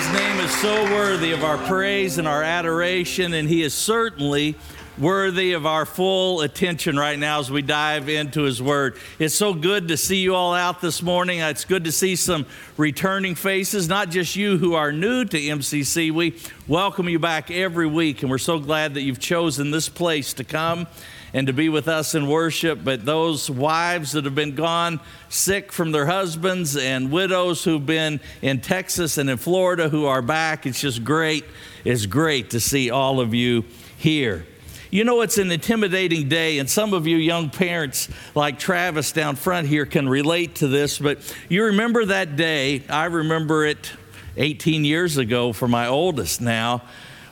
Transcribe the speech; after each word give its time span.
His 0.00 0.12
name 0.14 0.40
is 0.40 0.50
so 0.62 0.84
worthy 0.84 1.32
of 1.32 1.44
our 1.44 1.58
praise 1.58 2.16
and 2.16 2.26
our 2.26 2.42
adoration, 2.42 3.34
and 3.34 3.46
He 3.46 3.62
is 3.62 3.74
certainly 3.74 4.56
worthy 4.96 5.52
of 5.52 5.66
our 5.66 5.84
full 5.84 6.40
attention 6.40 6.96
right 6.96 7.18
now 7.18 7.38
as 7.38 7.50
we 7.50 7.60
dive 7.60 8.08
into 8.08 8.44
His 8.44 8.62
Word. 8.62 8.96
It's 9.18 9.34
so 9.34 9.52
good 9.52 9.88
to 9.88 9.98
see 9.98 10.16
you 10.16 10.34
all 10.34 10.54
out 10.54 10.80
this 10.80 11.02
morning. 11.02 11.40
It's 11.40 11.66
good 11.66 11.84
to 11.84 11.92
see 11.92 12.16
some 12.16 12.46
returning 12.78 13.34
faces, 13.34 13.90
not 13.90 14.08
just 14.08 14.36
you 14.36 14.56
who 14.56 14.72
are 14.72 14.90
new 14.90 15.26
to 15.26 15.38
MCC. 15.38 16.10
We 16.10 16.38
welcome 16.66 17.06
you 17.10 17.18
back 17.18 17.50
every 17.50 17.86
week, 17.86 18.22
and 18.22 18.30
we're 18.30 18.38
so 18.38 18.58
glad 18.58 18.94
that 18.94 19.02
you've 19.02 19.20
chosen 19.20 19.70
this 19.70 19.90
place 19.90 20.32
to 20.32 20.44
come 20.44 20.86
and 21.32 21.46
to 21.46 21.52
be 21.52 21.68
with 21.68 21.88
us 21.88 22.14
in 22.14 22.26
worship. 22.26 22.80
But 22.82 23.04
those 23.04 23.50
wives 23.50 24.12
that 24.12 24.24
have 24.24 24.34
been 24.34 24.54
gone 24.54 25.00
sick 25.28 25.72
from 25.72 25.92
their 25.92 26.06
husbands 26.06 26.76
and 26.76 27.10
widows 27.10 27.64
who've 27.64 27.84
been 27.84 28.20
in 28.42 28.60
Texas 28.60 29.18
and 29.18 29.30
in 29.30 29.36
Florida 29.36 29.88
who 29.88 30.06
are 30.06 30.22
back, 30.22 30.66
it's 30.66 30.80
just 30.80 31.04
great. 31.04 31.44
It's 31.84 32.06
great 32.06 32.50
to 32.50 32.60
see 32.60 32.90
all 32.90 33.20
of 33.20 33.34
you 33.34 33.64
here. 33.96 34.46
You 34.90 35.04
know, 35.04 35.20
it's 35.20 35.38
an 35.38 35.52
intimidating 35.52 36.28
day, 36.28 36.58
and 36.58 36.68
some 36.68 36.94
of 36.94 37.06
you 37.06 37.16
young 37.16 37.48
parents, 37.48 38.08
like 38.34 38.58
Travis 38.58 39.12
down 39.12 39.36
front 39.36 39.68
here, 39.68 39.86
can 39.86 40.08
relate 40.08 40.56
to 40.56 40.66
this. 40.66 40.98
But 40.98 41.18
you 41.48 41.66
remember 41.66 42.06
that 42.06 42.34
day, 42.34 42.82
I 42.88 43.04
remember 43.04 43.64
it 43.64 43.92
18 44.36 44.84
years 44.84 45.16
ago 45.16 45.52
for 45.52 45.68
my 45.68 45.86
oldest 45.86 46.40
now 46.40 46.82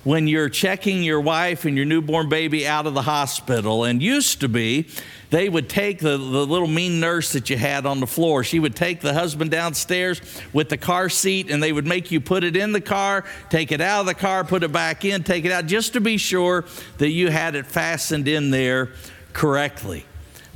when 0.08 0.26
you're 0.26 0.48
checking 0.48 1.02
your 1.02 1.20
wife 1.20 1.66
and 1.66 1.76
your 1.76 1.84
newborn 1.84 2.30
baby 2.30 2.66
out 2.66 2.86
of 2.86 2.94
the 2.94 3.02
hospital. 3.02 3.84
And 3.84 4.02
used 4.02 4.40
to 4.40 4.48
be, 4.48 4.88
they 5.28 5.50
would 5.50 5.68
take 5.68 5.98
the, 5.98 6.16
the 6.16 6.16
little 6.16 6.66
mean 6.66 6.98
nurse 6.98 7.34
that 7.34 7.50
you 7.50 7.58
had 7.58 7.84
on 7.84 8.00
the 8.00 8.06
floor. 8.06 8.42
She 8.42 8.58
would 8.58 8.74
take 8.74 9.02
the 9.02 9.12
husband 9.12 9.50
downstairs 9.50 10.22
with 10.54 10.70
the 10.70 10.78
car 10.78 11.10
seat 11.10 11.50
and 11.50 11.62
they 11.62 11.74
would 11.74 11.86
make 11.86 12.10
you 12.10 12.22
put 12.22 12.42
it 12.42 12.56
in 12.56 12.72
the 12.72 12.80
car, 12.80 13.26
take 13.50 13.70
it 13.70 13.82
out 13.82 14.00
of 14.00 14.06
the 14.06 14.14
car, 14.14 14.44
put 14.44 14.62
it 14.62 14.72
back 14.72 15.04
in, 15.04 15.24
take 15.24 15.44
it 15.44 15.52
out, 15.52 15.66
just 15.66 15.92
to 15.92 16.00
be 16.00 16.16
sure 16.16 16.64
that 16.96 17.10
you 17.10 17.28
had 17.28 17.54
it 17.54 17.66
fastened 17.66 18.28
in 18.28 18.50
there 18.50 18.92
correctly. 19.34 20.06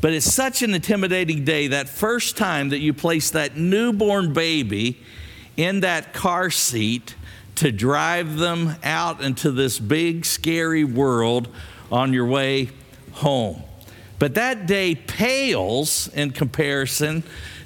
But 0.00 0.14
it's 0.14 0.32
such 0.32 0.62
an 0.62 0.72
intimidating 0.72 1.44
day 1.44 1.66
that 1.66 1.90
first 1.90 2.38
time 2.38 2.70
that 2.70 2.78
you 2.78 2.94
place 2.94 3.32
that 3.32 3.54
newborn 3.58 4.32
baby 4.32 5.02
in 5.58 5.80
that 5.80 6.14
car 6.14 6.48
seat 6.48 7.16
to 7.56 7.70
drive 7.70 8.38
them 8.38 8.76
out 8.82 9.22
into 9.22 9.50
this 9.50 9.78
big, 9.78 10.24
scary 10.24 10.84
world 10.84 11.48
on 11.90 12.12
your 12.12 12.26
way 12.26 12.70
home. 13.12 13.62
But 14.18 14.34
that 14.34 14.66
day 14.66 14.94
pales 14.94 16.08
in 16.08 16.30
comparison 16.30 17.24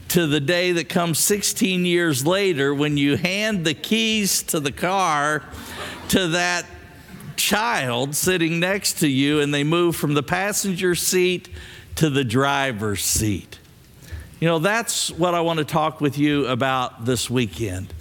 to 0.09 0.27
the 0.27 0.41
day 0.41 0.73
that 0.73 0.89
comes 0.89 1.19
16 1.19 1.85
years 1.85 2.27
later 2.27 2.75
when 2.75 2.97
you 2.97 3.17
hand 3.17 3.65
the 3.65 3.75
keys 3.75 4.43
to 4.45 4.61
the 4.61 4.73
car 4.73 5.43
to 6.09 6.29
that 6.29 6.65
child 7.37 8.15
sitting 8.15 8.59
next 8.59 9.01
to 9.01 9.09
you 9.09 9.41
and 9.41 9.53
they 9.53 9.65
move 9.65 9.97
from 9.97 10.15
the 10.15 10.23
passenger 10.23 10.95
seat 10.95 11.49
to 11.97 12.09
the 12.09 12.25
driver's 12.25 13.05
seat. 13.05 13.59
You 14.41 14.49
know, 14.49 14.59
that's 14.59 15.11
what 15.11 15.35
I 15.35 15.41
want 15.41 15.59
to 15.59 15.65
talk 15.65 16.01
with 16.01 16.19
you 16.19 16.47
about 16.47 17.05
this 17.05 17.29
weekend 17.29 17.93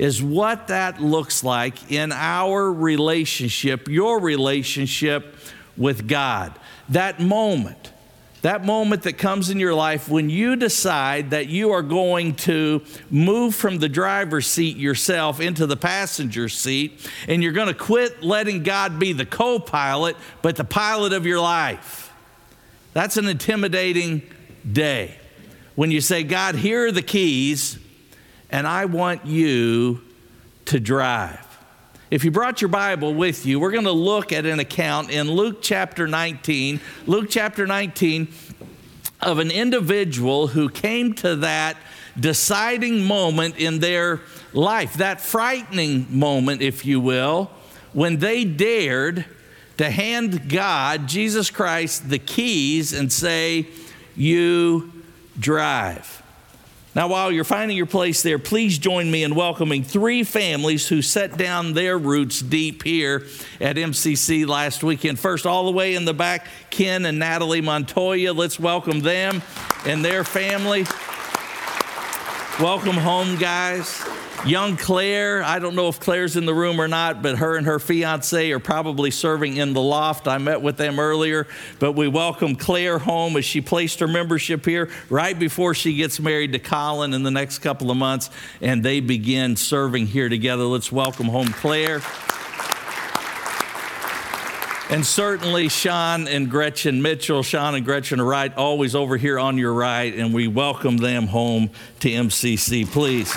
is 0.00 0.22
what 0.22 0.68
that 0.68 0.98
looks 0.98 1.44
like 1.44 1.92
in 1.92 2.10
our 2.10 2.72
relationship, 2.72 3.86
your 3.86 4.18
relationship 4.18 5.36
with 5.76 6.08
God. 6.08 6.58
That 6.88 7.20
moment, 7.20 7.92
that 8.40 8.64
moment 8.64 9.02
that 9.02 9.18
comes 9.18 9.50
in 9.50 9.60
your 9.60 9.74
life 9.74 10.08
when 10.08 10.30
you 10.30 10.56
decide 10.56 11.32
that 11.32 11.48
you 11.48 11.72
are 11.72 11.82
going 11.82 12.34
to 12.36 12.82
move 13.10 13.54
from 13.54 13.78
the 13.78 13.90
driver's 13.90 14.46
seat 14.46 14.78
yourself 14.78 15.38
into 15.38 15.66
the 15.66 15.76
passenger 15.76 16.48
seat, 16.48 17.06
and 17.28 17.42
you're 17.42 17.52
going 17.52 17.68
to 17.68 17.74
quit 17.74 18.22
letting 18.22 18.62
God 18.62 18.98
be 18.98 19.12
the 19.12 19.26
co 19.26 19.58
pilot, 19.58 20.16
but 20.40 20.56
the 20.56 20.64
pilot 20.64 21.12
of 21.12 21.26
your 21.26 21.40
life. 21.40 22.10
That's 22.94 23.18
an 23.18 23.28
intimidating 23.28 24.22
day. 24.72 25.18
When 25.74 25.90
you 25.90 26.00
say, 26.00 26.22
God, 26.22 26.54
here 26.54 26.86
are 26.86 26.92
the 26.92 27.02
keys, 27.02 27.78
and 28.50 28.66
I 28.66 28.84
want 28.84 29.26
you 29.26 30.02
to 30.66 30.80
drive. 30.80 31.46
If 32.10 32.24
you 32.24 32.30
brought 32.30 32.60
your 32.60 32.68
Bible 32.68 33.14
with 33.14 33.46
you, 33.46 33.60
we're 33.60 33.70
going 33.70 33.84
to 33.84 33.92
look 33.92 34.32
at 34.32 34.44
an 34.44 34.58
account 34.58 35.10
in 35.10 35.30
Luke 35.30 35.58
chapter 35.62 36.08
19. 36.08 36.80
Luke 37.06 37.26
chapter 37.30 37.66
19 37.66 38.28
of 39.20 39.38
an 39.38 39.50
individual 39.50 40.48
who 40.48 40.68
came 40.68 41.14
to 41.14 41.36
that 41.36 41.76
deciding 42.18 43.04
moment 43.04 43.56
in 43.58 43.78
their 43.78 44.20
life, 44.52 44.94
that 44.94 45.20
frightening 45.20 46.06
moment, 46.10 46.62
if 46.62 46.84
you 46.84 47.00
will, 47.00 47.50
when 47.92 48.18
they 48.18 48.44
dared 48.44 49.24
to 49.76 49.90
hand 49.90 50.48
God, 50.48 51.06
Jesus 51.06 51.50
Christ, 51.50 52.08
the 52.08 52.18
keys 52.18 52.92
and 52.92 53.12
say, 53.12 53.68
You 54.16 54.92
drive. 55.38 56.19
Now, 56.92 57.06
while 57.06 57.30
you're 57.30 57.44
finding 57.44 57.76
your 57.76 57.86
place 57.86 58.22
there, 58.22 58.38
please 58.40 58.76
join 58.76 59.08
me 59.08 59.22
in 59.22 59.36
welcoming 59.36 59.84
three 59.84 60.24
families 60.24 60.88
who 60.88 61.02
set 61.02 61.36
down 61.36 61.72
their 61.72 61.96
roots 61.96 62.40
deep 62.40 62.82
here 62.82 63.26
at 63.60 63.76
MCC 63.76 64.44
last 64.44 64.82
weekend. 64.82 65.20
First, 65.20 65.46
all 65.46 65.66
the 65.66 65.70
way 65.72 65.94
in 65.94 66.04
the 66.04 66.14
back, 66.14 66.48
Ken 66.70 67.06
and 67.06 67.20
Natalie 67.20 67.60
Montoya. 67.60 68.32
Let's 68.32 68.58
welcome 68.58 69.00
them 69.00 69.40
and 69.86 70.04
their 70.04 70.24
family. 70.24 70.84
Welcome 72.58 72.96
home, 72.96 73.36
guys. 73.36 74.04
Young 74.46 74.78
Claire, 74.78 75.42
I 75.42 75.58
don't 75.58 75.74
know 75.74 75.88
if 75.88 76.00
Claire's 76.00 76.34
in 76.34 76.46
the 76.46 76.54
room 76.54 76.80
or 76.80 76.88
not, 76.88 77.20
but 77.20 77.36
her 77.36 77.56
and 77.56 77.66
her 77.66 77.78
fiance 77.78 78.50
are 78.50 78.58
probably 78.58 79.10
serving 79.10 79.58
in 79.58 79.74
the 79.74 79.82
loft. 79.82 80.26
I 80.26 80.38
met 80.38 80.62
with 80.62 80.78
them 80.78 80.98
earlier, 80.98 81.46
but 81.78 81.92
we 81.92 82.08
welcome 82.08 82.56
Claire 82.56 82.98
home 82.98 83.36
as 83.36 83.44
she 83.44 83.60
placed 83.60 84.00
her 84.00 84.08
membership 84.08 84.64
here 84.64 84.88
right 85.10 85.38
before 85.38 85.74
she 85.74 85.94
gets 85.94 86.18
married 86.18 86.54
to 86.54 86.58
Colin 86.58 87.12
in 87.12 87.22
the 87.22 87.30
next 87.30 87.58
couple 87.58 87.90
of 87.90 87.98
months, 87.98 88.30
and 88.62 88.82
they 88.82 89.00
begin 89.00 89.56
serving 89.56 90.06
here 90.06 90.30
together. 90.30 90.64
Let's 90.64 90.90
welcome 90.90 91.26
home 91.26 91.48
Claire. 91.48 92.00
And 94.88 95.04
certainly 95.04 95.68
Sean 95.68 96.26
and 96.26 96.50
Gretchen 96.50 97.02
Mitchell. 97.02 97.42
Sean 97.42 97.74
and 97.74 97.84
Gretchen 97.84 98.18
are 98.20 98.24
right, 98.24 98.56
always 98.56 98.94
over 98.94 99.18
here 99.18 99.38
on 99.38 99.58
your 99.58 99.74
right, 99.74 100.14
and 100.14 100.32
we 100.32 100.48
welcome 100.48 100.96
them 100.96 101.26
home 101.26 101.70
to 102.00 102.08
MCC, 102.08 102.90
please. 102.90 103.36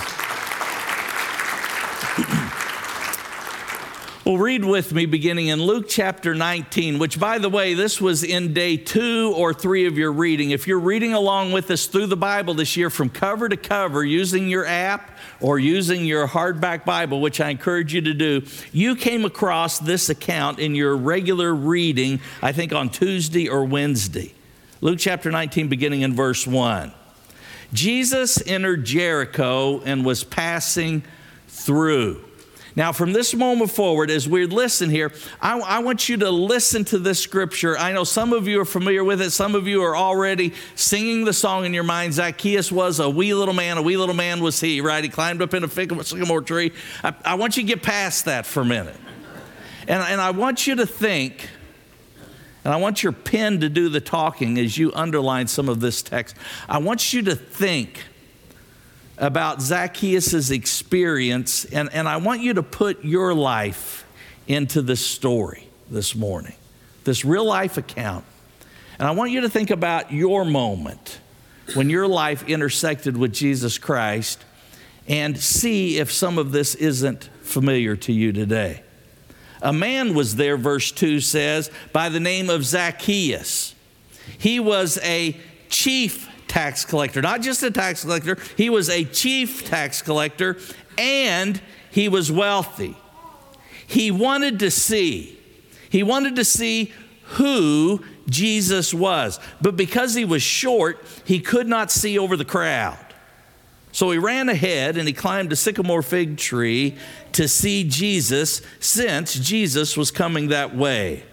Well, 4.25 4.37
read 4.37 4.63
with 4.63 4.93
me 4.93 5.05
beginning 5.05 5.47
in 5.47 5.61
Luke 5.61 5.87
chapter 5.89 6.33
19, 6.33 6.97
which, 6.97 7.19
by 7.19 7.39
the 7.39 7.49
way, 7.49 7.73
this 7.73 7.99
was 7.99 8.23
in 8.23 8.53
day 8.53 8.77
two 8.77 9.33
or 9.35 9.53
three 9.53 9.85
of 9.85 9.97
your 9.97 10.13
reading. 10.13 10.51
If 10.51 10.65
you're 10.65 10.79
reading 10.79 11.11
along 11.11 11.51
with 11.51 11.69
us 11.69 11.87
through 11.87 12.05
the 12.05 12.15
Bible 12.15 12.53
this 12.53 12.77
year 12.77 12.89
from 12.89 13.09
cover 13.09 13.49
to 13.49 13.57
cover 13.57 14.01
using 14.01 14.47
your 14.47 14.65
app 14.65 15.11
or 15.41 15.59
using 15.59 16.05
your 16.05 16.25
hardback 16.25 16.85
Bible, 16.85 17.19
which 17.19 17.41
I 17.41 17.49
encourage 17.49 17.93
you 17.93 17.99
to 17.99 18.13
do, 18.13 18.43
you 18.71 18.95
came 18.95 19.25
across 19.25 19.79
this 19.79 20.07
account 20.07 20.57
in 20.57 20.73
your 20.73 20.95
regular 20.95 21.53
reading, 21.53 22.21
I 22.41 22.53
think 22.53 22.71
on 22.71 22.91
Tuesday 22.91 23.49
or 23.49 23.65
Wednesday. 23.65 24.33
Luke 24.79 24.99
chapter 24.99 25.31
19, 25.31 25.67
beginning 25.67 25.99
in 25.99 26.15
verse 26.15 26.47
1. 26.47 26.93
Jesus 27.73 28.41
entered 28.47 28.85
Jericho 28.85 29.81
and 29.81 30.05
was 30.05 30.23
passing 30.23 31.03
through. 31.49 32.23
Now, 32.75 32.91
from 32.91 33.13
this 33.13 33.35
moment 33.35 33.69
forward, 33.69 34.09
as 34.09 34.27
we 34.27 34.47
listen 34.47 34.89
here, 34.89 35.11
I, 35.39 35.59
I, 35.59 35.79
want 35.79 36.09
you 36.09 36.17
to 36.17 36.31
listen 36.31 36.83
to 36.85 36.97
this 36.97 37.19
scripture. 37.19 37.77
I 37.77 37.91
know 37.91 38.03
some 38.03 38.33
of 38.33 38.47
you 38.47 38.59
are 38.61 38.65
familiar 38.65 39.03
with 39.03 39.21
it. 39.21 39.29
Some 39.29 39.53
of 39.53 39.67
you 39.67 39.83
are 39.83 39.95
already 39.95 40.53
singing 40.73 41.23
the 41.23 41.33
song 41.33 41.65
in 41.65 41.73
your 41.73 41.83
mind. 41.83 42.13
Zacchaeus 42.13 42.71
was 42.71 42.99
a 42.99 43.07
wee 43.07 43.35
little 43.35 43.53
man. 43.53 43.77
A 43.77 43.81
wee 43.81 43.95
little 43.95 44.15
man 44.15 44.41
was 44.41 44.59
he, 44.59 44.81
right? 44.81 45.03
He 45.03 45.09
climbed 45.09 45.43
up 45.43 45.53
in 45.53 45.63
a 45.63 45.69
sycamore 45.69 46.41
tree. 46.41 46.71
I, 47.03 47.13
I 47.23 47.35
want 47.35 47.57
you 47.57 47.63
to 47.63 47.67
get 47.67 47.83
past 47.83 48.25
that 48.25 48.47
for 48.47 48.61
a 48.61 48.65
minute. 48.65 48.97
And, 49.87 50.01
and 50.01 50.19
I 50.19 50.31
want 50.31 50.65
you 50.65 50.75
to 50.75 50.87
think, 50.87 51.47
and 52.63 52.73
I 52.73 52.77
want 52.77 53.03
your 53.03 53.11
pen 53.11 53.59
to 53.59 53.69
do 53.69 53.89
the 53.89 54.01
talking 54.01 54.57
as 54.57 54.79
you 54.79 54.91
underline 54.93 55.45
some 55.45 55.69
of 55.69 55.79
this 55.79 56.01
text. 56.01 56.35
I 56.67 56.79
want 56.79 57.13
you 57.13 57.21
to 57.23 57.35
think 57.35 58.03
about 59.17 59.61
Zacchaeus' 59.61 60.49
experience, 60.49 61.65
and, 61.65 61.91
and 61.93 62.07
I 62.07 62.17
want 62.17 62.41
you 62.41 62.53
to 62.55 62.63
put 62.63 63.03
your 63.05 63.33
life 63.33 64.05
into 64.47 64.81
this 64.81 65.05
story 65.05 65.67
this 65.89 66.15
morning, 66.15 66.55
this 67.03 67.23
real 67.23 67.45
life 67.45 67.77
account. 67.77 68.25
And 68.99 69.07
I 69.07 69.11
want 69.11 69.31
you 69.31 69.41
to 69.41 69.49
think 69.49 69.69
about 69.69 70.11
your 70.11 70.45
moment 70.45 71.19
when 71.75 71.89
your 71.89 72.07
life 72.07 72.47
intersected 72.47 73.17
with 73.17 73.33
Jesus 73.33 73.77
Christ 73.77 74.43
and 75.07 75.37
see 75.37 75.97
if 75.97 76.11
some 76.11 76.37
of 76.37 76.51
this 76.51 76.75
isn't 76.75 77.29
familiar 77.41 77.95
to 77.97 78.13
you 78.13 78.31
today. 78.31 78.83
A 79.61 79.73
man 79.73 80.13
was 80.13 80.35
there, 80.35 80.57
verse 80.57 80.91
2 80.91 81.19
says, 81.21 81.71
by 81.93 82.09
the 82.09 82.19
name 82.19 82.49
of 82.49 82.65
Zacchaeus. 82.65 83.75
He 84.37 84.59
was 84.59 84.99
a 85.03 85.37
chief 85.69 86.29
tax 86.53 86.85
collector. 86.85 87.19
Not 87.19 87.41
just 87.41 87.63
a 87.63 87.71
tax 87.71 88.03
collector, 88.03 88.37
he 88.55 88.69
was 88.69 88.87
a 88.87 89.03
chief 89.05 89.65
tax 89.65 90.03
collector 90.03 90.57
and 90.99 91.59
he 91.89 92.07
was 92.07 92.31
wealthy. 92.31 92.95
He 93.87 94.11
wanted 94.11 94.59
to 94.59 94.69
see, 94.69 95.39
he 95.89 96.03
wanted 96.03 96.35
to 96.35 96.45
see 96.45 96.93
who 97.23 98.03
Jesus 98.29 98.93
was. 98.93 99.39
But 99.61 99.75
because 99.75 100.13
he 100.13 100.25
was 100.25 100.43
short, 100.43 101.03
he 101.25 101.39
could 101.39 101.67
not 101.67 101.89
see 101.89 102.19
over 102.19 102.37
the 102.37 102.45
crowd. 102.45 102.99
So 103.91 104.11
he 104.11 104.19
ran 104.19 104.47
ahead 104.47 104.95
and 104.95 105.07
he 105.07 105.13
climbed 105.13 105.51
a 105.51 105.55
sycamore 105.55 106.03
fig 106.03 106.37
tree 106.37 106.95
to 107.31 107.47
see 107.47 107.83
Jesus 107.83 108.61
since 108.79 109.33
Jesus 109.33 109.97
was 109.97 110.11
coming 110.11 110.49
that 110.49 110.75
way. 110.75 111.23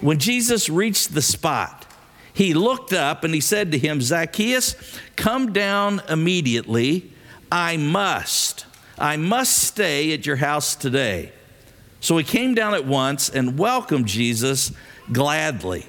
When 0.00 0.18
Jesus 0.18 0.70
reached 0.70 1.12
the 1.12 1.22
spot, 1.22 1.77
he 2.32 2.54
looked 2.54 2.92
up 2.92 3.24
and 3.24 3.34
he 3.34 3.40
said 3.40 3.72
to 3.72 3.78
him, 3.78 4.00
Zacchaeus, 4.00 4.76
come 5.16 5.52
down 5.52 6.02
immediately. 6.08 7.12
I 7.50 7.76
must, 7.76 8.66
I 8.98 9.16
must 9.16 9.58
stay 9.58 10.12
at 10.12 10.26
your 10.26 10.36
house 10.36 10.74
today. 10.74 11.32
So 12.00 12.16
he 12.16 12.24
came 12.24 12.54
down 12.54 12.74
at 12.74 12.84
once 12.84 13.28
and 13.28 13.58
welcomed 13.58 14.06
Jesus 14.06 14.72
gladly. 15.10 15.86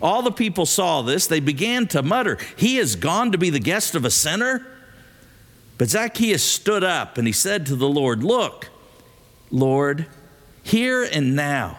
All 0.00 0.22
the 0.22 0.32
people 0.32 0.66
saw 0.66 1.02
this. 1.02 1.28
They 1.28 1.40
began 1.40 1.86
to 1.88 2.02
mutter, 2.02 2.38
He 2.56 2.76
has 2.76 2.96
gone 2.96 3.32
to 3.32 3.38
be 3.38 3.50
the 3.50 3.60
guest 3.60 3.94
of 3.94 4.04
a 4.04 4.10
sinner? 4.10 4.66
But 5.78 5.88
Zacchaeus 5.90 6.42
stood 6.42 6.84
up 6.84 7.18
and 7.18 7.26
he 7.26 7.32
said 7.32 7.66
to 7.66 7.76
the 7.76 7.88
Lord, 7.88 8.24
Look, 8.24 8.68
Lord, 9.50 10.06
here 10.62 11.02
and 11.04 11.36
now 11.36 11.78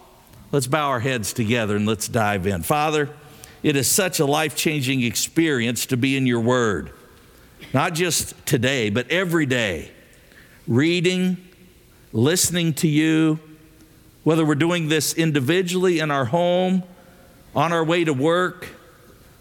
Let's 0.51 0.67
bow 0.67 0.89
our 0.89 0.99
heads 0.99 1.31
together 1.31 1.75
and 1.77 1.85
let's 1.85 2.07
dive 2.07 2.45
in. 2.45 2.63
Father, 2.63 3.09
it 3.63 3.75
is 3.75 3.87
such 3.87 4.19
a 4.19 4.25
life 4.25 4.55
changing 4.55 5.01
experience 5.01 5.85
to 5.87 5.97
be 5.97 6.17
in 6.17 6.27
your 6.27 6.41
word, 6.41 6.91
not 7.73 7.93
just 7.93 8.33
today, 8.45 8.89
but 8.89 9.09
every 9.09 9.45
day, 9.45 9.91
reading, 10.67 11.37
listening 12.11 12.73
to 12.73 12.87
you, 12.87 13.39
whether 14.23 14.45
we're 14.45 14.55
doing 14.55 14.89
this 14.89 15.13
individually 15.13 15.99
in 15.99 16.11
our 16.11 16.25
home, 16.25 16.83
on 17.55 17.71
our 17.71 17.83
way 17.83 18.03
to 18.03 18.13
work, 18.13 18.67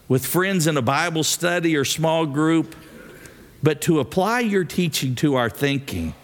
with 0.06 0.24
friends 0.24 0.66
in 0.66 0.76
a 0.76 0.82
Bible 0.82 1.24
study 1.24 1.76
or 1.76 1.84
small 1.84 2.26
group, 2.26 2.74
but 3.62 3.80
to 3.82 4.00
apply 4.00 4.40
your 4.40 4.64
teaching 4.64 5.14
to 5.16 5.34
our 5.34 5.50
thinking, 5.50 6.14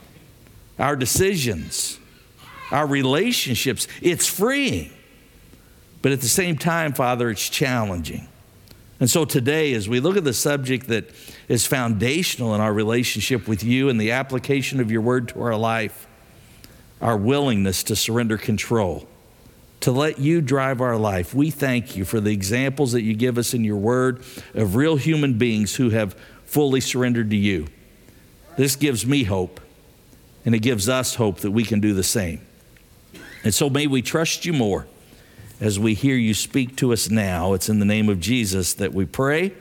our 0.78 0.96
decisions, 0.96 1.98
our 2.70 2.86
relationships. 2.86 3.88
It's 4.00 4.26
freeing. 4.26 4.90
But 6.02 6.12
at 6.12 6.20
the 6.20 6.28
same 6.28 6.56
time, 6.56 6.92
Father, 6.92 7.30
it's 7.30 7.48
challenging. 7.48 8.28
And 8.98 9.10
so 9.10 9.24
today, 9.24 9.74
as 9.74 9.88
we 9.88 10.00
look 10.00 10.16
at 10.16 10.24
the 10.24 10.32
subject 10.32 10.88
that 10.88 11.10
is 11.48 11.66
foundational 11.66 12.54
in 12.54 12.60
our 12.60 12.72
relationship 12.72 13.46
with 13.46 13.62
you 13.62 13.88
and 13.88 14.00
the 14.00 14.12
application 14.12 14.80
of 14.80 14.90
your 14.90 15.02
word 15.02 15.28
to 15.28 15.42
our 15.42 15.56
life, 15.56 16.06
our 17.00 17.16
willingness 17.16 17.82
to 17.84 17.96
surrender 17.96 18.38
control 18.38 19.06
to 19.80 19.92
let 19.92 20.19
you 20.19 20.40
drive 20.40 20.80
our 20.80 20.96
life. 20.96 21.34
We 21.34 21.50
thank 21.50 21.96
you 21.96 22.04
for 22.04 22.20
the 22.20 22.32
examples 22.32 22.92
that 22.92 23.02
you 23.02 23.14
give 23.14 23.38
us 23.38 23.54
in 23.54 23.64
your 23.64 23.76
word 23.76 24.22
of 24.54 24.74
real 24.74 24.96
human 24.96 25.38
beings 25.38 25.76
who 25.76 25.90
have 25.90 26.14
fully 26.44 26.80
surrendered 26.80 27.30
to 27.30 27.36
you. 27.36 27.69
This 28.56 28.74
gives 28.74 29.06
me 29.06 29.24
hope, 29.24 29.60
and 30.44 30.54
it 30.54 30.60
gives 30.60 30.88
us 30.88 31.16
hope 31.16 31.38
that 31.38 31.50
we 31.50 31.62
can 31.62 31.80
do 31.80 31.92
the 31.92 32.02
same. 32.02 32.40
And 33.46 33.54
so 33.54 33.70
may 33.70 33.87
we 33.87 34.02
trust 34.02 34.44
you 34.44 34.52
more 34.52 34.87
as 35.60 35.78
we 35.78 35.94
hear 35.94 36.16
you 36.16 36.34
speak 36.34 36.76
to 36.78 36.93
us 36.93 37.08
now. 37.08 37.52
It's 37.52 37.69
in 37.69 37.78
the 37.78 37.84
name 37.84 38.08
of 38.08 38.19
Jesus 38.19 38.75
that 38.75 38.93
we 38.93 39.06
pray 39.06 39.52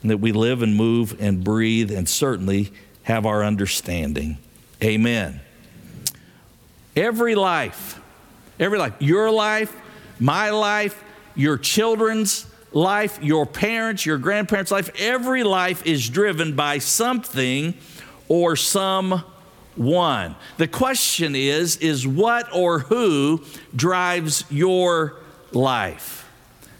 and 0.00 0.10
that 0.10 0.18
we 0.18 0.30
live 0.30 0.62
and 0.62 0.76
move 0.76 1.20
and 1.20 1.42
breathe 1.42 1.90
and 1.90 2.08
certainly 2.08 2.72
have 3.02 3.26
our 3.26 3.42
understanding. 3.42 4.38
Amen. 4.82 5.40
Every 6.94 7.34
life 7.34 8.00
Every 8.58 8.78
life. 8.78 8.94
Your 9.00 9.30
life, 9.30 9.74
my 10.18 10.50
life, 10.50 11.02
your 11.34 11.58
children's 11.58 12.46
life, 12.72 13.18
your 13.22 13.44
parents, 13.44 14.06
your 14.06 14.18
grandparents' 14.18 14.70
life, 14.70 14.90
every 14.98 15.44
life 15.44 15.84
is 15.84 16.08
driven 16.08 16.56
by 16.56 16.78
something 16.78 17.74
or 18.28 18.56
someone. 19.76 20.36
The 20.56 20.68
question 20.68 21.34
is 21.34 21.76
is 21.76 22.06
what 22.06 22.48
or 22.54 22.80
who 22.80 23.42
drives 23.74 24.44
your 24.50 25.16
life? 25.52 26.24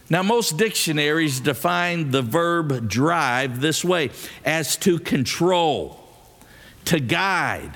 Now, 0.09 0.23
most 0.23 0.57
dictionaries 0.57 1.41
define 1.41 2.13
the 2.13 2.23
verb 2.23 2.89
drive 2.89 3.61
this 3.61 3.85
way 3.85 4.11
as 4.45 4.77
to 4.79 5.01
control, 5.01 6.01
to 6.85 7.01
guide, 7.01 7.73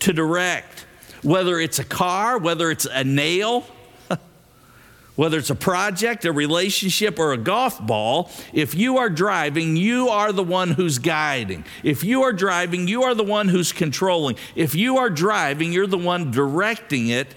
to 0.00 0.12
direct, 0.12 0.86
whether 1.22 1.58
it's 1.58 1.80
a 1.80 1.84
car, 1.84 2.38
whether 2.38 2.70
it's 2.70 2.86
a 2.86 3.02
nail, 3.02 3.66
whether 5.16 5.38
it's 5.38 5.50
a 5.50 5.54
project, 5.54 6.24
a 6.24 6.32
relationship, 6.32 7.18
or 7.18 7.32
a 7.32 7.38
golf 7.38 7.84
ball, 7.84 8.30
if 8.52 8.74
you 8.74 8.98
are 8.98 9.10
driving, 9.10 9.76
you 9.76 10.08
are 10.08 10.32
the 10.32 10.44
one 10.44 10.70
who's 10.70 10.98
guiding. 10.98 11.64
If 11.82 12.04
you 12.04 12.22
are 12.22 12.32
driving, 12.32 12.86
you 12.86 13.02
are 13.02 13.14
the 13.14 13.24
one 13.24 13.48
who's 13.48 13.72
controlling. 13.72 14.36
If 14.54 14.74
you 14.74 14.98
are 14.98 15.10
driving, 15.10 15.72
you're 15.72 15.86
the 15.86 15.98
one 15.98 16.30
directing 16.30 17.08
it 17.08 17.34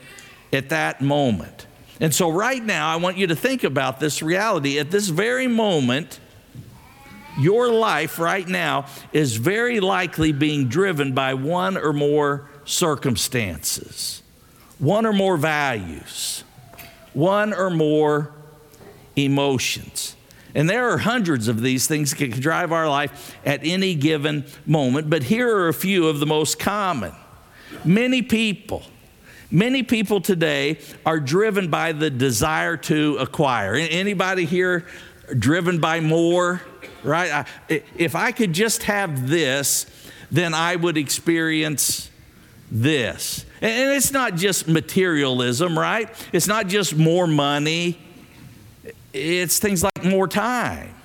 at 0.53 0.69
that 0.69 1.01
moment. 1.01 1.65
And 2.01 2.13
so, 2.13 2.29
right 2.29 2.63
now, 2.63 2.89
I 2.89 2.97
want 2.97 3.17
you 3.17 3.27
to 3.27 3.35
think 3.35 3.63
about 3.63 3.99
this 3.99 4.21
reality. 4.21 4.79
At 4.79 4.91
this 4.91 5.09
very 5.09 5.47
moment, 5.47 6.19
your 7.37 7.69
life 7.69 8.19
right 8.19 8.47
now 8.47 8.85
is 9.13 9.35
very 9.35 9.79
likely 9.79 10.31
being 10.31 10.67
driven 10.67 11.13
by 11.13 11.33
one 11.33 11.77
or 11.77 11.93
more 11.93 12.49
circumstances, 12.65 14.21
one 14.77 15.05
or 15.05 15.13
more 15.13 15.37
values, 15.37 16.43
one 17.19 17.53
or 17.53 17.69
more 17.69 18.31
emotions. 19.15 20.15
And 20.55 20.69
there 20.69 20.89
are 20.89 20.97
hundreds 20.97 21.47
of 21.47 21.61
these 21.61 21.85
things 21.85 22.09
that 22.11 22.17
can 22.17 22.31
drive 22.31 22.71
our 22.71 22.89
life 22.89 23.37
at 23.45 23.59
any 23.63 23.93
given 23.93 24.45
moment, 24.65 25.09
but 25.09 25.23
here 25.23 25.55
are 25.55 25.67
a 25.67 25.73
few 25.73 26.07
of 26.07 26.19
the 26.19 26.25
most 26.25 26.57
common. 26.57 27.11
Many 27.85 28.23
people, 28.23 28.83
many 29.51 29.83
people 29.83 30.21
today 30.21 30.79
are 31.05 31.19
driven 31.19 31.69
by 31.69 31.91
the 31.91 32.09
desire 32.09 32.77
to 32.77 33.17
acquire. 33.17 33.75
Anybody 33.75 34.45
here 34.45 34.87
driven 35.37 35.79
by 35.79 35.99
more? 35.99 36.61
Right? 37.03 37.45
If 37.69 38.15
I 38.15 38.31
could 38.31 38.53
just 38.53 38.83
have 38.83 39.29
this, 39.29 39.85
then 40.31 40.53
I 40.53 40.75
would 40.75 40.97
experience 40.97 42.09
this. 42.71 43.45
And 43.61 43.91
it's 43.91 44.11
not 44.11 44.35
just 44.35 44.67
materialism, 44.67 45.77
right? 45.77 46.09
It's 46.31 46.47
not 46.47 46.67
just 46.67 46.95
more 46.95 47.27
money. 47.27 47.99
It's 49.11 49.59
things 49.59 49.83
like 49.83 50.03
more 50.03 50.27
time. 50.27 50.95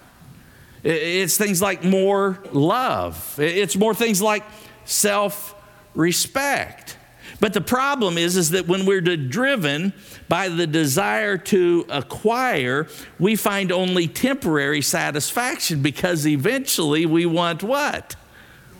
It's 0.85 1.37
things 1.37 1.63
like 1.63 1.83
more 1.83 2.39
love. 2.53 3.39
It's 3.41 3.75
more 3.75 3.95
things 3.95 4.21
like 4.21 4.45
self 4.85 5.55
respect. 5.95 6.99
But 7.41 7.53
the 7.53 7.61
problem 7.61 8.17
is, 8.19 8.37
is 8.37 8.51
that 8.51 8.69
when 8.69 8.87
we're 8.87 9.01
driven 9.01 9.93
by 10.29 10.49
the 10.49 10.67
desire 10.67 11.37
to 11.39 11.85
acquire, 11.89 12.87
we 13.19 13.35
find 13.35 13.73
only 13.73 14.07
temporary 14.07 14.83
satisfaction 14.83 15.83
because 15.83 16.27
eventually 16.27 17.07
we 17.07 17.27
want 17.27 17.63
what? 17.63 18.15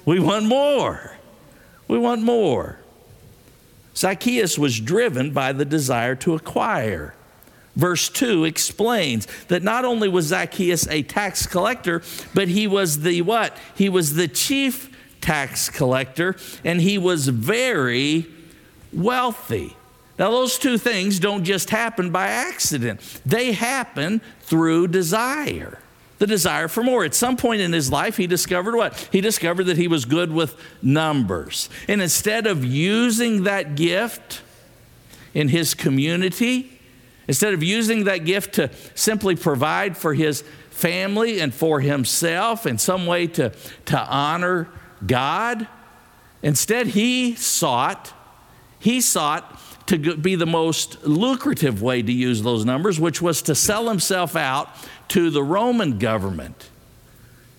We 0.05 0.21
want 0.21 0.47
more. 0.47 1.17
We 1.89 1.99
want 1.99 2.23
more. 2.23 2.79
Zacchaeus 3.97 4.59
was 4.59 4.81
driven 4.81 5.31
by 5.31 5.53
the 5.53 5.65
desire 5.65 6.15
to 6.17 6.35
acquire. 6.35 7.15
Verse 7.77 8.09
2 8.09 8.45
explains 8.45 9.27
that 9.49 9.63
not 9.63 9.85
only 9.85 10.09
was 10.09 10.27
Zacchaeus 10.27 10.87
a 10.89 11.03
tax 11.03 11.47
collector, 11.47 12.03
but 12.33 12.49
he 12.49 12.67
was 12.67 13.03
the 13.03 13.23
what? 13.23 13.57
He 13.75 13.89
was 13.89 14.15
the 14.15 14.29
chief 14.29 14.91
tax 15.21 15.69
collector 15.69 16.37
and 16.65 16.81
he 16.81 16.99
was 16.99 17.29
very 17.29 18.27
wealthy. 18.93 19.77
Now, 20.19 20.31
those 20.31 20.59
two 20.59 20.79
things 20.79 21.19
don't 21.19 21.43
just 21.43 21.71
happen 21.71 22.11
by 22.11 22.29
accident, 22.29 23.01
they 23.27 23.53
happen 23.53 24.21
through 24.43 24.89
desire. 24.89 25.79
The 26.25 26.29
desire 26.29 26.69
for 26.69 26.83
more. 26.83 27.05
At 27.05 27.15
some 27.15 27.37
point 27.37 27.61
in 27.61 27.75
his 27.75 27.93
life, 27.93 28.17
he 28.17 28.27
discovered 28.27 28.75
what? 28.75 28.97
He 29.13 29.21
discovered 29.21 29.65
that 29.65 29.77
he 29.77 29.89
was 29.89 30.07
good 30.07 30.33
with 30.33 30.57
numbers. 30.83 31.69
And 31.87 32.01
instead 32.01 32.47
of 32.47 32.65
using 32.65 33.45
that 33.45 33.75
gift 33.75 34.41
in 35.35 35.49
his 35.49 35.75
community, 35.75 36.81
instead 37.29 37.53
of 37.53 37.63
using 37.63 38.05
that 38.05 38.25
gift 38.25 38.55
to 38.55 38.71
simply 38.95 39.37
provide 39.37 39.99
for 39.99 40.15
his 40.15 40.43
family 40.71 41.41
and 41.41 41.53
for 41.53 41.81
himself 41.81 42.65
in 42.65 42.79
some 42.79 43.05
way 43.05 43.27
to, 43.27 43.53
to 43.85 43.99
honor 43.99 44.69
God, 45.07 45.69
instead 46.43 46.87
he 46.87 47.35
sought, 47.35 48.15
he 48.79 49.03
sought 49.03 49.61
to 49.89 50.17
be 50.17 50.35
the 50.35 50.47
most 50.47 51.05
lucrative 51.05 51.83
way 51.83 52.01
to 52.01 52.13
use 52.13 52.43
those 52.43 52.65
numbers, 52.65 52.99
which 52.99 53.21
was 53.21 53.43
to 53.43 53.55
sell 53.55 53.89
himself 53.91 54.35
out 54.35 54.71
to 55.09 55.31
the 55.31 55.43
Roman 55.43 55.99
government, 55.99 56.71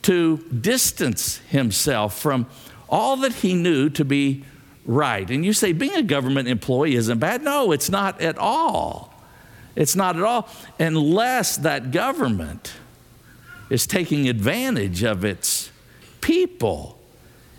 to 0.04 0.38
distance 0.38 1.38
himself 1.50 2.20
from 2.20 2.48
all 2.90 3.18
that 3.18 3.34
he 3.34 3.54
knew 3.54 3.90
to 3.90 4.06
be 4.06 4.44
right. 4.86 5.30
And 5.30 5.44
you 5.44 5.54
say, 5.54 5.74
being 5.74 5.96
a 5.96 6.04
government 6.04 6.48
employee 6.48 6.96
isn't 6.96 7.20
bad. 7.20 7.42
No, 7.42 7.72
it's 7.72 7.90
not 7.90 8.22
at 8.22 8.38
all. 8.38 9.14
It's 9.76 9.96
not 9.96 10.16
at 10.16 10.24
all, 10.24 10.48
unless 10.80 11.58
that 11.58 11.92
government 11.92 12.74
is 13.70 13.86
taking 13.86 14.30
advantage 14.30 15.04
of 15.04 15.26
its 15.26 15.72
people. 16.22 16.98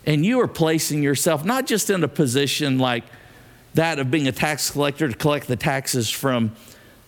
And 0.07 0.25
you 0.25 0.41
are 0.41 0.49
placing 0.49 1.03
yourself 1.03 1.45
not 1.45 1.67
just 1.67 1.91
in 1.91 2.03
a 2.05 2.09
position 2.09 2.79
like 2.79 3.05
that 3.75 3.99
of 3.99 4.11
being 4.11 4.27
a 4.27 4.33
tax 4.33 4.71
collector 4.71 5.09
to 5.09 5.17
collect 5.17 5.47
the 5.47 5.57
taxes 5.57 6.09
from 6.09 6.53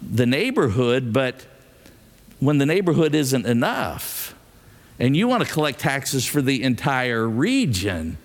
the 0.03 0.27
neighborhood, 0.27 1.13
but 1.13 1.47
when 2.41 2.59
the 2.59 2.67
neighborhood 2.67 3.15
isn't 3.15 3.47
enough 3.47 4.35
and 4.99 5.17
you 5.17 5.29
want 5.29 5.47
to 5.47 5.53
collect 5.53 5.79
taxes 5.79 6.27
for 6.27 6.43
the 6.43 6.63
entire 6.63 7.29
region 7.29 8.19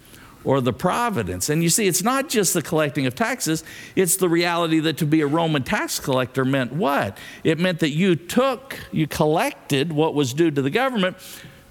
or 0.44 0.60
the 0.60 0.74
providence. 0.74 1.50
And 1.50 1.64
you 1.64 1.70
see, 1.70 1.88
it's 1.88 2.04
not 2.04 2.30
just 2.30 2.54
the 2.54 2.62
collecting 2.62 3.06
of 3.06 3.16
taxes, 3.16 3.64
it's 3.96 4.18
the 4.18 4.28
reality 4.28 4.80
that 4.82 4.98
to 4.98 5.06
be 5.06 5.22
a 5.22 5.28
Roman 5.28 5.64
tax 5.64 6.00
collector 6.00 6.44
meant 6.44 6.74
what? 6.74 7.18
It 7.44 7.60
meant 7.60 7.80
that 7.80 7.92
you 7.92 8.16
took, 8.16 8.78
you 8.92 9.08
collected 9.08 9.94
what 9.94 10.14
was 10.14 10.34
due 10.34 10.52
to 10.52 10.62
the 10.62 10.70
government, 10.70 11.18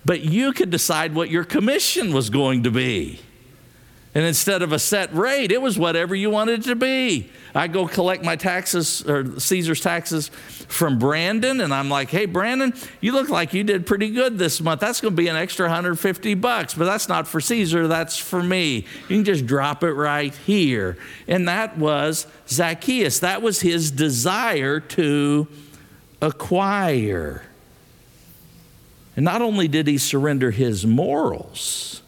but 0.05 0.23
you 0.23 0.53
could 0.53 0.71
decide 0.71 1.15
what 1.15 1.31
your 1.31 1.45
commission 1.45 2.13
was 2.13 2.31
going 2.31 2.63
to 2.63 2.71
be. 2.71 3.21
And 4.15 4.27
instead 4.27 4.61
of 4.61 4.73
a 4.73 4.79
set 4.79 5.15
rate, 5.15 5.51
it 5.51 5.63
was 5.63 5.79
whatever 5.79 6.15
you 6.15 6.29
wanted 6.29 6.61
it 6.61 6.65
to 6.65 6.77
be. 6.77 7.31
I 7.55 7.67
go 7.67 7.87
collect 7.87 8.23
my 8.23 8.37
taxes 8.37 9.07
or 9.09 9.41
Caesar's 9.41 9.81
taxes 9.81 10.29
from 10.29 10.99
Brandon, 10.99 11.63
and 11.63 11.73
I'm 11.73 11.89
like, 11.89 12.11
hey, 12.11 12.27
Brandon, 12.27 12.75
you 13.01 13.13
look 13.13 13.31
like 13.31 13.55
you 13.55 13.65
did 13.65 13.87
pretty 13.87 14.11
good 14.11 14.37
this 14.37 14.61
month. 14.61 14.81
That's 14.81 15.01
going 15.01 15.13
to 15.13 15.17
be 15.17 15.29
an 15.29 15.37
extra 15.37 15.65
150 15.65 16.35
bucks, 16.35 16.75
but 16.75 16.85
that's 16.85 17.09
not 17.09 17.27
for 17.27 17.41
Caesar, 17.41 17.89
that's 17.89 18.19
for 18.19 18.43
me. 18.43 18.87
You 19.09 19.17
can 19.17 19.25
just 19.25 19.47
drop 19.47 19.83
it 19.83 19.93
right 19.93 20.35
here. 20.35 20.99
And 21.27 21.49
that 21.49 21.79
was 21.79 22.27
Zacchaeus. 22.49 23.21
That 23.21 23.41
was 23.41 23.61
his 23.61 23.91
desire 23.91 24.81
to 24.81 25.49
acquire. 26.21 27.45
And 29.17 29.25
not 29.25 29.41
only 29.41 29.69
did 29.69 29.87
he 29.87 29.97
surrender 29.97 30.51
his 30.51 30.87
morals, 30.87 32.02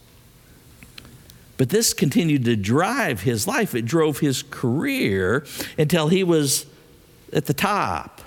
but 1.56 1.68
this 1.68 1.92
continued 1.92 2.44
to 2.46 2.56
drive 2.56 3.22
his 3.22 3.46
life. 3.46 3.74
It 3.74 3.84
drove 3.84 4.18
his 4.18 4.42
career 4.42 5.46
until 5.78 6.08
he 6.08 6.24
was 6.24 6.66
at 7.32 7.46
the 7.46 7.54
top. 7.54 8.20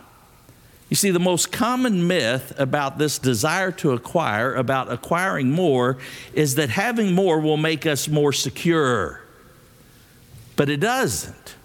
You 0.90 0.96
see, 0.96 1.12
the 1.12 1.20
most 1.20 1.52
common 1.52 2.08
myth 2.08 2.54
about 2.58 2.98
this 2.98 3.20
desire 3.20 3.72
to 3.74 3.92
acquire, 3.92 4.56
about 4.56 4.90
acquiring 4.92 5.52
more, 5.52 5.98
is 6.34 6.56
that 6.56 6.70
having 6.70 7.14
more 7.14 7.42
will 7.42 7.58
make 7.58 7.86
us 7.86 8.08
more 8.08 8.32
secure. 8.32 9.22
But 10.56 10.70
it 10.70 10.80
doesn't. 10.80 11.56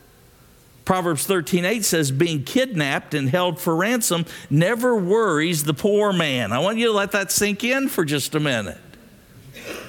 Proverbs 0.84 1.24
13:8 1.26 1.84
says 1.84 2.10
being 2.10 2.42
kidnapped 2.42 3.14
and 3.14 3.30
held 3.30 3.60
for 3.60 3.76
ransom 3.76 4.26
never 4.50 4.96
worries 4.96 5.62
the 5.62 5.74
poor 5.74 6.12
man. 6.12 6.52
I 6.52 6.58
want 6.58 6.78
you 6.78 6.86
to 6.86 6.92
let 6.92 7.12
that 7.12 7.30
sink 7.30 7.62
in 7.62 7.88
for 7.88 8.04
just 8.04 8.34
a 8.34 8.40
minute. 8.40 8.78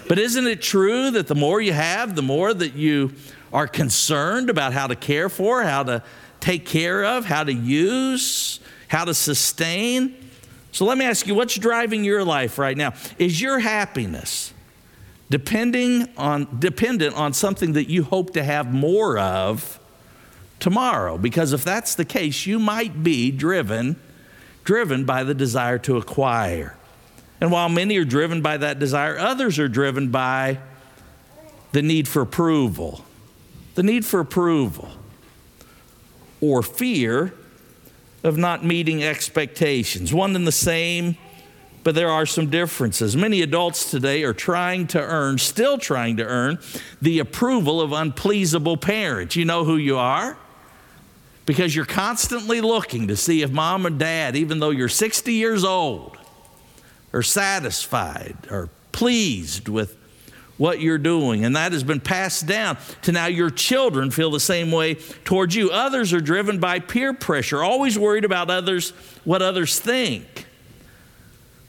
But 0.07 0.19
isn't 0.19 0.47
it 0.47 0.61
true 0.61 1.11
that 1.11 1.27
the 1.27 1.35
more 1.35 1.61
you 1.61 1.73
have, 1.73 2.15
the 2.15 2.21
more 2.21 2.53
that 2.53 2.73
you 2.75 3.13
are 3.51 3.67
concerned 3.67 4.49
about 4.49 4.73
how 4.73 4.87
to 4.87 4.95
care 4.95 5.29
for, 5.29 5.63
how 5.63 5.83
to 5.83 6.03
take 6.39 6.65
care 6.65 7.05
of, 7.05 7.25
how 7.25 7.43
to 7.43 7.53
use, 7.53 8.59
how 8.87 9.05
to 9.05 9.13
sustain? 9.13 10.15
So 10.71 10.85
let 10.85 10.97
me 10.97 11.05
ask 11.05 11.27
you 11.27 11.35
what's 11.35 11.55
driving 11.55 12.03
your 12.03 12.23
life 12.23 12.57
right 12.57 12.75
now? 12.75 12.93
Is 13.17 13.41
your 13.41 13.59
happiness 13.59 14.53
depending 15.29 16.07
on 16.17 16.59
dependent 16.59 17.15
on 17.15 17.33
something 17.33 17.73
that 17.73 17.89
you 17.89 18.03
hope 18.03 18.33
to 18.33 18.43
have 18.43 18.73
more 18.73 19.17
of 19.17 19.79
tomorrow? 20.59 21.17
Because 21.17 21.53
if 21.53 21.63
that's 21.63 21.95
the 21.95 22.05
case, 22.05 22.45
you 22.45 22.59
might 22.59 23.03
be 23.03 23.31
driven 23.31 23.99
driven 24.63 25.03
by 25.05 25.23
the 25.23 25.33
desire 25.33 25.77
to 25.77 25.97
acquire. 25.97 26.75
And 27.43 27.51
while 27.51 27.67
many 27.67 27.97
are 27.97 28.05
driven 28.05 28.41
by 28.41 28.55
that 28.55 28.79
desire, 28.79 29.19
others 29.19 29.59
are 29.59 29.67
driven 29.67 30.07
by 30.07 30.59
the 31.73 31.81
need 31.81 32.07
for 32.07 32.21
approval. 32.21 33.03
The 33.75 33.83
need 33.83 34.05
for 34.05 34.21
approval 34.21 34.87
or 36.39 36.63
fear 36.63 37.33
of 38.23 38.37
not 38.37 38.63
meeting 38.63 39.03
expectations. 39.03 40.13
One 40.13 40.37
and 40.37 40.47
the 40.47 40.53
same, 40.53 41.17
but 41.83 41.95
there 41.95 42.09
are 42.09 42.25
some 42.25 42.49
differences. 42.49 43.17
Many 43.17 43.41
adults 43.41 43.91
today 43.91 44.23
are 44.23 44.31
trying 44.31 44.87
to 44.87 45.01
earn, 45.01 45.37
still 45.37 45.77
trying 45.77 46.15
to 46.15 46.23
earn, 46.23 46.59
the 47.01 47.19
approval 47.19 47.81
of 47.81 47.91
unpleasable 47.91 48.77
parents. 48.77 49.35
You 49.35 49.43
know 49.43 49.65
who 49.65 49.75
you 49.75 49.97
are? 49.97 50.37
Because 51.45 51.75
you're 51.75 51.83
constantly 51.83 52.61
looking 52.61 53.09
to 53.09 53.17
see 53.17 53.41
if 53.41 53.51
mom 53.51 53.85
or 53.85 53.89
dad, 53.89 54.37
even 54.37 54.59
though 54.59 54.69
you're 54.69 54.87
60 54.87 55.33
years 55.33 55.65
old, 55.65 56.17
are 57.13 57.23
satisfied 57.23 58.35
or 58.49 58.69
pleased 58.91 59.69
with 59.69 59.97
what 60.57 60.79
you're 60.79 60.97
doing. 60.97 61.45
And 61.45 61.55
that 61.55 61.71
has 61.71 61.83
been 61.83 61.99
passed 61.99 62.45
down 62.45 62.77
to 63.03 63.11
now 63.11 63.25
your 63.25 63.49
children 63.49 64.11
feel 64.11 64.31
the 64.31 64.39
same 64.39 64.71
way 64.71 64.95
towards 65.25 65.55
you. 65.55 65.71
Others 65.71 66.13
are 66.13 66.21
driven 66.21 66.59
by 66.59 66.79
peer 66.79 67.13
pressure, 67.13 67.63
always 67.63 67.97
worried 67.97 68.25
about 68.25 68.49
others, 68.49 68.91
what 69.23 69.41
others 69.41 69.79
think. 69.79 70.47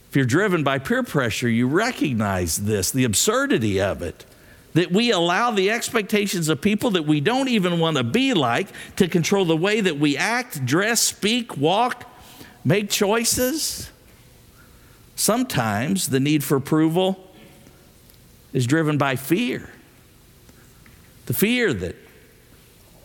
If 0.08 0.16
you're 0.16 0.26
driven 0.26 0.62
by 0.62 0.78
peer 0.78 1.02
pressure, 1.02 1.48
you 1.48 1.66
recognize 1.66 2.58
this, 2.58 2.90
the 2.90 3.04
absurdity 3.04 3.80
of 3.80 4.00
it. 4.02 4.24
That 4.74 4.92
we 4.92 5.12
allow 5.12 5.50
the 5.50 5.70
expectations 5.70 6.48
of 6.48 6.60
people 6.60 6.90
that 6.92 7.04
we 7.04 7.20
don't 7.20 7.48
even 7.48 7.78
want 7.78 7.96
to 7.96 8.04
be 8.04 8.34
like 8.34 8.68
to 8.96 9.08
control 9.08 9.44
the 9.44 9.56
way 9.56 9.80
that 9.80 9.98
we 9.98 10.16
act, 10.16 10.64
dress, 10.66 11.00
speak, 11.00 11.56
walk, 11.56 12.08
make 12.64 12.90
choices. 12.90 13.90
Sometimes 15.16 16.08
the 16.08 16.20
need 16.20 16.42
for 16.42 16.56
approval 16.56 17.30
is 18.52 18.66
driven 18.66 18.98
by 18.98 19.16
fear. 19.16 19.70
The 21.26 21.34
fear 21.34 21.72
that 21.72 21.96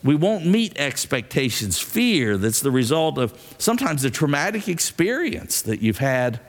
we 0.04 0.16
won't 0.16 0.46
meet 0.46 0.78
expectations, 0.78 1.80
fear 1.80 2.38
that's 2.38 2.62
the 2.62 2.72
result 2.72 3.18
of 3.18 3.38
sometimes 3.58 4.04
a 4.04 4.10
traumatic 4.10 4.68
experience 4.68 5.62
that 5.64 5.82
you've 5.82 5.98
had 5.98 6.40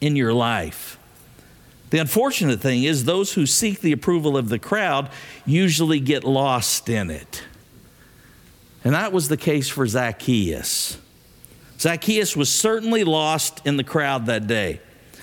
in 0.00 0.16
your 0.16 0.32
life. 0.32 0.98
The 1.90 1.98
unfortunate 1.98 2.60
thing 2.60 2.82
is, 2.82 3.04
those 3.04 3.34
who 3.34 3.46
seek 3.46 3.80
the 3.80 3.92
approval 3.92 4.36
of 4.36 4.48
the 4.48 4.58
crowd 4.58 5.10
usually 5.44 6.00
get 6.00 6.24
lost 6.24 6.88
in 6.88 7.10
it. 7.10 7.44
And 8.82 8.94
that 8.94 9.12
was 9.12 9.28
the 9.28 9.36
case 9.36 9.68
for 9.68 9.86
Zacchaeus. 9.86 10.98
Zacchaeus 11.78 12.36
was 12.36 12.48
certainly 12.48 13.04
lost 13.04 13.66
in 13.66 13.76
the 13.76 13.84
crowd 13.84 14.26
that 14.26 14.46
day. 14.46 14.80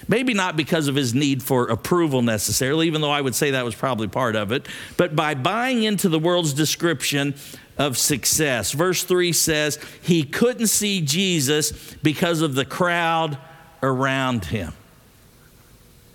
Maybe 0.07 0.33
not 0.33 0.57
because 0.57 0.88
of 0.88 0.95
his 0.95 1.13
need 1.13 1.41
for 1.41 1.67
approval 1.69 2.22
necessarily, 2.22 2.88
even 2.88 3.01
though 3.01 3.12
I 3.12 3.22
would 3.22 3.36
say 3.36 3.51
that 3.51 3.63
was 3.63 3.75
probably 3.75 4.07
part 4.07 4.36
of 4.36 4.51
it, 4.51 4.67
but 4.98 5.15
by 5.15 5.33
buying 5.33 5.83
into 5.83 6.10
the 6.10 6.19
world's 6.19 6.53
description 6.53 7.36
of 7.77 7.98
success. 7.98 8.72
Verse 8.72 9.03
3 9.03 9.31
says 9.33 9.79
he 10.01 10.24
couldn't 10.24 10.67
see 10.67 11.01
Jesus 11.01 11.72
because 12.03 12.41
of 12.41 12.55
the 12.55 12.65
crowd 12.65 13.38
around 13.81 14.45
him. 14.45 14.74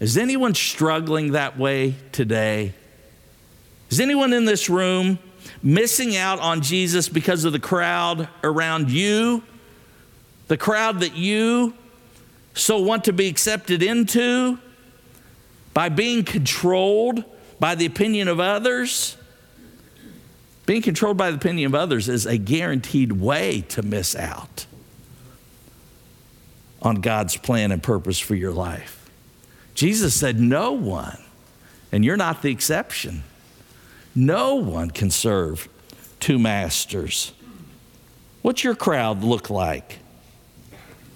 Is 0.01 0.17
anyone 0.17 0.55
struggling 0.55 1.33
that 1.33 1.59
way 1.59 1.97
today? 2.13 2.75
Is 3.91 4.01
anyone 4.01 4.33
in 4.33 4.45
this 4.45 4.69
room 4.71 5.19
missing 5.63 6.17
out 6.17 6.39
on 6.39 6.61
Jesus 6.61 7.09
because 7.09 7.45
of 7.45 7.53
the 7.53 7.59
crowd 7.59 8.29
around 8.45 8.91
you? 8.91 9.43
The 10.49 10.57
crowd 10.57 11.01
that 11.01 11.15
you 11.15 11.75
so 12.55 12.81
want 12.81 13.05
to 13.05 13.13
be 13.13 13.29
accepted 13.29 13.83
into 13.83 14.59
by 15.75 15.89
being 15.89 16.25
controlled 16.25 17.25
by 17.61 17.75
the 17.75 17.87
opinion 17.87 18.27
of 18.29 18.41
others. 18.41 19.17
Being 20.67 20.83
controlled 20.83 21.17
by 21.17 21.31
the 21.31 21.37
opinion 21.37 21.67
of 21.67 21.75
others 21.75 22.09
is 22.09 22.27
a 22.27 22.37
guaranteed 22.37 23.13
way 23.13 23.61
to 23.69 23.83
miss 23.83 24.17
out. 24.17 24.67
on 26.81 26.97
God's 26.97 27.37
plan 27.37 27.73
and 27.73 27.83
purpose 27.83 28.21
for 28.21 28.37
your 28.37 28.53
life. 28.53 29.11
Jesus 29.75 30.15
said, 30.15 30.39
No 30.39 30.73
one, 30.73 31.19
and 31.91 32.05
you're 32.05 32.17
not 32.17 32.43
the 32.43 32.51
exception, 32.51 33.25
no 34.15 34.55
one 34.55 34.91
can 34.91 35.11
serve 35.11 35.69
two 36.21 36.39
masters. 36.39 37.33
What's 38.43 38.63
your 38.63 38.77
crowd 38.77 39.25
look 39.25 39.51
like? 39.51 39.99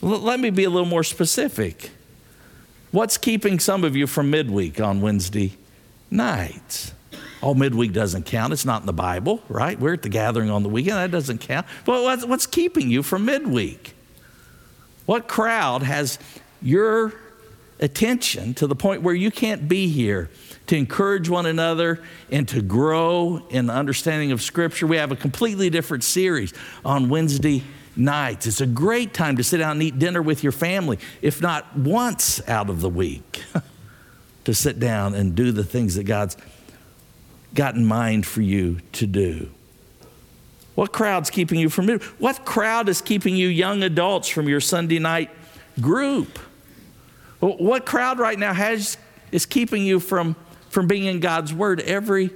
Let 0.02 0.40
me 0.40 0.50
be 0.50 0.64
a 0.64 0.71
little 0.71 0.88
more 0.88 1.04
specific. 1.04 1.90
What's 2.90 3.16
keeping 3.16 3.61
some 3.61 3.85
of 3.85 3.94
you 3.94 4.09
from 4.09 4.30
midweek 4.30 4.80
on 4.80 5.00
Wednesday 5.00 5.52
nights? 6.11 6.92
Oh, 7.40 7.54
midweek 7.54 7.92
doesn't 7.92 8.26
count. 8.26 8.52
It's 8.52 8.64
not 8.64 8.82
in 8.82 8.87
the 8.87 8.92
Bible, 8.92 9.42
right? 9.49 9.78
We're 9.78 9.94
at 9.94 10.02
the 10.02 10.09
gathering 10.09 10.50
on 10.50 10.64
the 10.64 10.68
weekend. 10.68 10.97
That 10.97 11.12
doesn't 11.12 11.38
count. 11.38 11.66
Well, 11.87 12.02
what's, 12.02 12.26
what's 12.26 12.47
keeping 12.47 12.90
you 12.90 13.02
from 13.04 13.25
midweek? 13.25 13.94
What 15.06 15.28
crowd 15.28 15.85
has 15.85 16.18
your 16.61 17.14
attention 17.78 18.54
to 18.54 18.66
the 18.66 18.76
point 18.76 19.02
where 19.02 19.14
you 19.14 19.30
can't 19.30 19.68
be 19.68 19.88
here 19.88 20.30
to 20.66 20.76
encourage 20.76 21.28
one 21.28 21.47
another 21.47 22.00
and 22.30 22.47
to 22.49 22.61
grow 22.61 23.47
in 23.50 23.66
the 23.66 23.73
understanding 23.73 24.32
of 24.32 24.42
Scripture? 24.42 24.87
We 24.87 24.97
have 24.97 25.12
a 25.12 25.16
completely 25.16 25.71
different 25.71 26.04
series 26.04 26.52
on 26.85 27.09
Wednesday 27.09 27.62
nights. 27.96 28.46
It's 28.46 28.61
a 28.61 28.66
great 28.66 29.14
time 29.14 29.37
to 29.37 29.44
sit 29.44 29.58
down 29.58 29.72
and 29.72 29.82
eat 29.82 29.99
dinner 29.99 30.22
with 30.22 30.42
your 30.42 30.52
family, 30.52 30.99
if 31.20 31.40
not 31.40 31.76
once 31.76 32.46
out 32.49 32.70
of 32.70 32.80
the 32.80 32.88
week, 32.88 33.42
to 34.44 34.54
sit 34.54 34.78
down 34.80 35.14
and 35.14 35.34
do 35.34 35.52
the 35.52 35.64
things 35.64 35.94
that 35.96 36.04
God's 36.04 36.37
got 37.54 37.75
in 37.75 37.84
mind 37.84 38.26
for 38.26 38.40
you 38.40 38.78
to 38.92 39.06
do? 39.06 39.50
What 40.75 40.92
crowd's 40.92 41.30
keeping 41.30 41.58
you 41.61 41.68
from 41.68 41.90
it? 41.90 42.02
What 42.18 42.44
crowd 42.44 42.88
is 42.88 43.02
keeping 43.02 43.37
you 43.37 43.49
young 43.49 43.82
adults 43.82 44.28
from 44.28 44.49
your 44.49 44.61
Sunday 44.61 44.99
night 44.99 45.30
group? 45.80 46.38
What 47.40 47.84
crowd 47.84 48.18
right 48.18 48.38
now 48.38 48.54
has 48.54 48.96
is 49.32 49.46
keeping 49.46 49.84
you 49.84 50.00
from, 50.00 50.37
from 50.70 50.87
being 50.87 51.04
in 51.04 51.20
God's 51.20 51.52
Word 51.52 51.80
every 51.80 52.30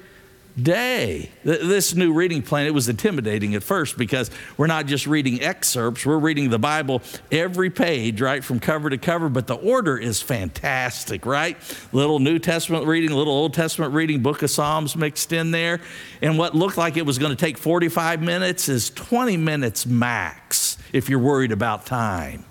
day. 0.61 1.31
This 1.45 1.95
new 1.95 2.13
reading 2.13 2.43
plan, 2.43 2.67
it 2.67 2.75
was 2.75 2.89
intimidating 2.89 3.55
at 3.55 3.63
first 3.63 3.99
because 3.99 4.31
we're 4.57 4.67
not 4.67 4.87
just 4.87 5.07
reading 5.07 5.43
excerpts, 5.43 6.07
we're 6.07 6.19
reading 6.19 6.51
the 6.51 6.59
Bible 6.59 7.03
every 7.31 7.71
page, 7.71 8.21
right, 8.21 8.43
from 8.43 8.59
cover 8.59 8.91
to 8.91 8.99
cover, 8.99 9.29
but 9.29 9.47
the 9.47 9.55
order 9.55 9.99
is 9.99 10.23
fantastic, 10.23 11.27
right? 11.27 11.57
Little 11.93 12.19
New 12.19 12.39
Testament 12.39 12.87
reading, 12.87 13.11
little 13.11 13.35
Old 13.35 13.55
Testament 13.55 13.93
reading, 13.93 14.23
book 14.23 14.43
of 14.43 14.51
Psalms 14.51 14.97
mixed 14.97 15.33
in 15.33 15.51
there. 15.51 15.81
And 16.23 16.39
what 16.39 16.55
looked 16.55 16.79
like 16.79 16.97
it 16.97 17.05
was 17.05 17.19
going 17.19 17.31
to 17.31 17.37
take 17.37 17.59
45 17.59 18.23
minutes 18.23 18.69
is 18.69 18.91
20 18.91 19.37
minutes 19.37 19.87
max 19.87 20.79
if 20.93 21.11
you're 21.11 21.19
worried 21.19 21.53
about 21.53 21.85
time. 21.87 22.45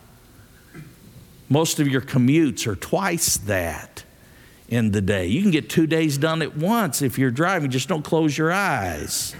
Most 1.49 1.79
of 1.79 1.87
your 1.87 2.01
commutes 2.01 2.65
are 2.67 2.75
twice 2.75 3.37
that 3.37 4.04
in 4.69 4.91
the 4.91 5.01
day. 5.01 5.27
You 5.27 5.41
can 5.41 5.51
get 5.51 5.69
two 5.69 5.87
days 5.87 6.17
done 6.17 6.41
at 6.41 6.57
once 6.57 7.01
if 7.01 7.17
you're 7.17 7.31
driving, 7.31 7.69
just 7.71 7.87
don't 7.87 8.03
close 8.03 8.37
your 8.37 8.51
eyes. 8.51 9.35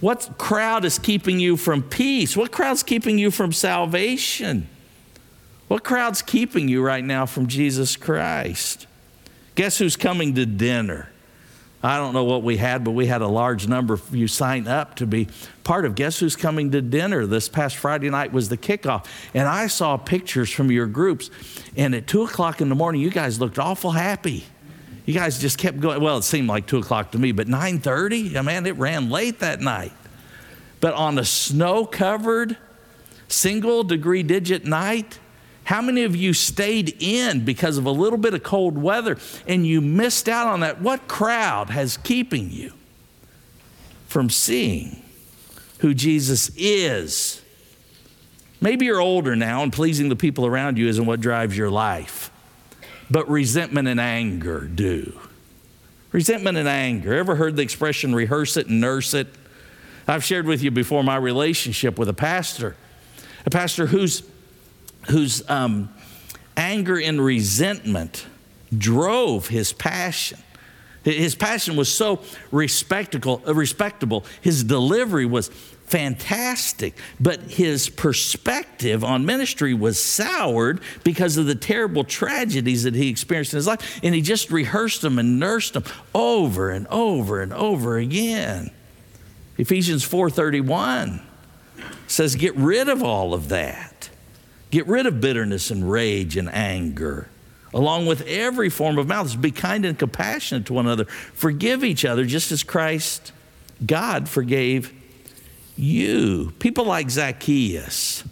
What 0.00 0.38
crowd 0.38 0.84
is 0.84 0.98
keeping 0.98 1.38
you 1.38 1.56
from 1.56 1.82
peace? 1.82 2.36
What 2.36 2.52
crowd's 2.52 2.82
keeping 2.82 3.18
you 3.18 3.30
from 3.30 3.52
salvation? 3.52 4.68
What 5.68 5.84
crowd's 5.84 6.22
keeping 6.22 6.68
you 6.68 6.82
right 6.82 7.04
now 7.04 7.26
from 7.26 7.46
Jesus 7.46 7.96
Christ? 7.96 8.86
Guess 9.54 9.78
who's 9.78 9.96
coming 9.96 10.34
to 10.34 10.46
dinner? 10.46 11.10
I 11.82 11.96
don't 11.96 12.12
know 12.12 12.24
what 12.24 12.42
we 12.42 12.56
had, 12.56 12.82
but 12.82 12.90
we 12.90 13.06
had 13.06 13.22
a 13.22 13.28
large 13.28 13.68
number 13.68 13.94
of 13.94 14.14
you 14.14 14.26
sign 14.26 14.66
up 14.66 14.96
to 14.96 15.06
be 15.06 15.28
part 15.70 15.84
of. 15.84 15.94
Guess 15.94 16.18
who's 16.18 16.34
coming 16.34 16.72
to 16.72 16.82
dinner? 16.82 17.26
This 17.26 17.48
past 17.48 17.76
Friday 17.76 18.10
night 18.10 18.32
was 18.32 18.48
the 18.48 18.56
kickoff. 18.56 19.06
And 19.34 19.46
I 19.46 19.68
saw 19.68 19.96
pictures 19.96 20.50
from 20.50 20.68
your 20.72 20.88
groups. 20.88 21.30
And 21.76 21.94
at 21.94 22.08
2 22.08 22.24
o'clock 22.24 22.60
in 22.60 22.68
the 22.68 22.74
morning, 22.74 23.00
you 23.00 23.08
guys 23.08 23.38
looked 23.38 23.56
awful 23.56 23.92
happy. 23.92 24.42
You 25.06 25.14
guys 25.14 25.38
just 25.38 25.58
kept 25.58 25.78
going. 25.78 26.02
Well, 26.02 26.18
it 26.18 26.24
seemed 26.24 26.48
like 26.48 26.66
2 26.66 26.78
o'clock 26.78 27.12
to 27.12 27.20
me, 27.20 27.30
but 27.30 27.46
9.30, 27.46 28.44
man, 28.44 28.66
it 28.66 28.78
ran 28.78 29.10
late 29.10 29.38
that 29.38 29.60
night. 29.60 29.92
But 30.80 30.94
on 30.94 31.16
a 31.20 31.24
snow-covered, 31.24 32.56
single 33.28 33.84
degree 33.84 34.24
digit 34.24 34.64
night, 34.64 35.20
how 35.62 35.80
many 35.80 36.02
of 36.02 36.16
you 36.16 36.32
stayed 36.32 36.96
in 37.00 37.44
because 37.44 37.78
of 37.78 37.86
a 37.86 37.92
little 37.92 38.18
bit 38.18 38.34
of 38.34 38.42
cold 38.42 38.76
weather 38.76 39.18
and 39.46 39.64
you 39.64 39.80
missed 39.80 40.28
out 40.28 40.48
on 40.48 40.60
that? 40.60 40.80
What 40.80 41.06
crowd 41.06 41.70
has 41.70 41.96
keeping 41.96 42.50
you 42.50 42.72
from 44.08 44.30
seeing 44.30 45.04
who 45.80 45.94
Jesus 45.94 46.50
is? 46.56 47.42
Maybe 48.60 48.86
you're 48.86 49.00
older 49.00 49.34
now 49.36 49.62
and 49.62 49.72
pleasing 49.72 50.08
the 50.08 50.16
people 50.16 50.46
around 50.46 50.78
you 50.78 50.88
isn't 50.88 51.06
what 51.06 51.20
drives 51.20 51.56
your 51.56 51.70
life, 51.70 52.30
but 53.10 53.28
resentment 53.28 53.88
and 53.88 53.98
anger 53.98 54.60
do. 54.60 55.18
Resentment 56.12 56.58
and 56.58 56.68
anger. 56.68 57.14
Ever 57.14 57.36
heard 57.36 57.56
the 57.56 57.62
expression 57.62 58.14
rehearse 58.14 58.56
it 58.56 58.66
and 58.66 58.80
nurse 58.80 59.14
it? 59.14 59.28
I've 60.06 60.24
shared 60.24 60.46
with 60.46 60.62
you 60.62 60.70
before 60.70 61.04
my 61.04 61.16
relationship 61.16 61.98
with 61.98 62.08
a 62.08 62.14
pastor, 62.14 62.76
a 63.46 63.50
pastor 63.50 63.86
who's 63.86 64.22
whose 65.08 65.48
um, 65.48 65.88
anger 66.56 67.00
and 67.00 67.24
resentment 67.24 68.26
drove 68.76 69.48
his 69.48 69.72
passion. 69.72 70.38
His 71.02 71.34
passion 71.34 71.76
was 71.76 71.88
so 71.88 72.20
respectable, 72.52 73.38
respectable. 73.46 74.26
His 74.42 74.62
delivery 74.62 75.24
was 75.24 75.50
fantastic, 75.90 76.96
but 77.18 77.40
his 77.42 77.88
perspective 77.88 79.02
on 79.02 79.26
ministry 79.26 79.74
was 79.74 80.02
soured 80.02 80.80
because 81.02 81.36
of 81.36 81.46
the 81.46 81.54
terrible 81.56 82.04
tragedies 82.04 82.84
that 82.84 82.94
he 82.94 83.08
experienced 83.08 83.52
in 83.52 83.56
his 83.56 83.66
life. 83.66 84.00
And 84.02 84.14
he 84.14 84.22
just 84.22 84.52
rehearsed 84.52 85.02
them 85.02 85.18
and 85.18 85.40
nursed 85.40 85.74
them 85.74 85.82
over 86.14 86.70
and 86.70 86.86
over 86.86 87.42
and 87.42 87.52
over 87.52 87.98
again. 87.98 88.70
Ephesians 89.58 90.04
4:31 90.04 91.20
says, 92.06 92.36
"Get 92.36 92.56
rid 92.56 92.88
of 92.88 93.02
all 93.02 93.34
of 93.34 93.48
that." 93.48 94.10
Get 94.70 94.86
rid 94.86 95.06
of 95.06 95.20
bitterness 95.20 95.72
and 95.72 95.90
rage 95.90 96.36
and 96.36 96.48
anger, 96.54 97.26
along 97.74 98.06
with 98.06 98.22
every 98.28 98.70
form 98.70 98.98
of 98.98 99.08
malice. 99.08 99.34
Be 99.34 99.50
kind 99.50 99.84
and 99.84 99.98
compassionate 99.98 100.66
to 100.66 100.72
one 100.72 100.86
another. 100.86 101.06
Forgive 101.34 101.82
each 101.82 102.04
other 102.04 102.24
just 102.24 102.52
as 102.52 102.62
Christ, 102.62 103.32
God, 103.84 104.28
forgave 104.28 104.92
you. 105.80 106.52
People 106.58 106.84
like 106.84 107.10
Zacchaeus, 107.10 108.24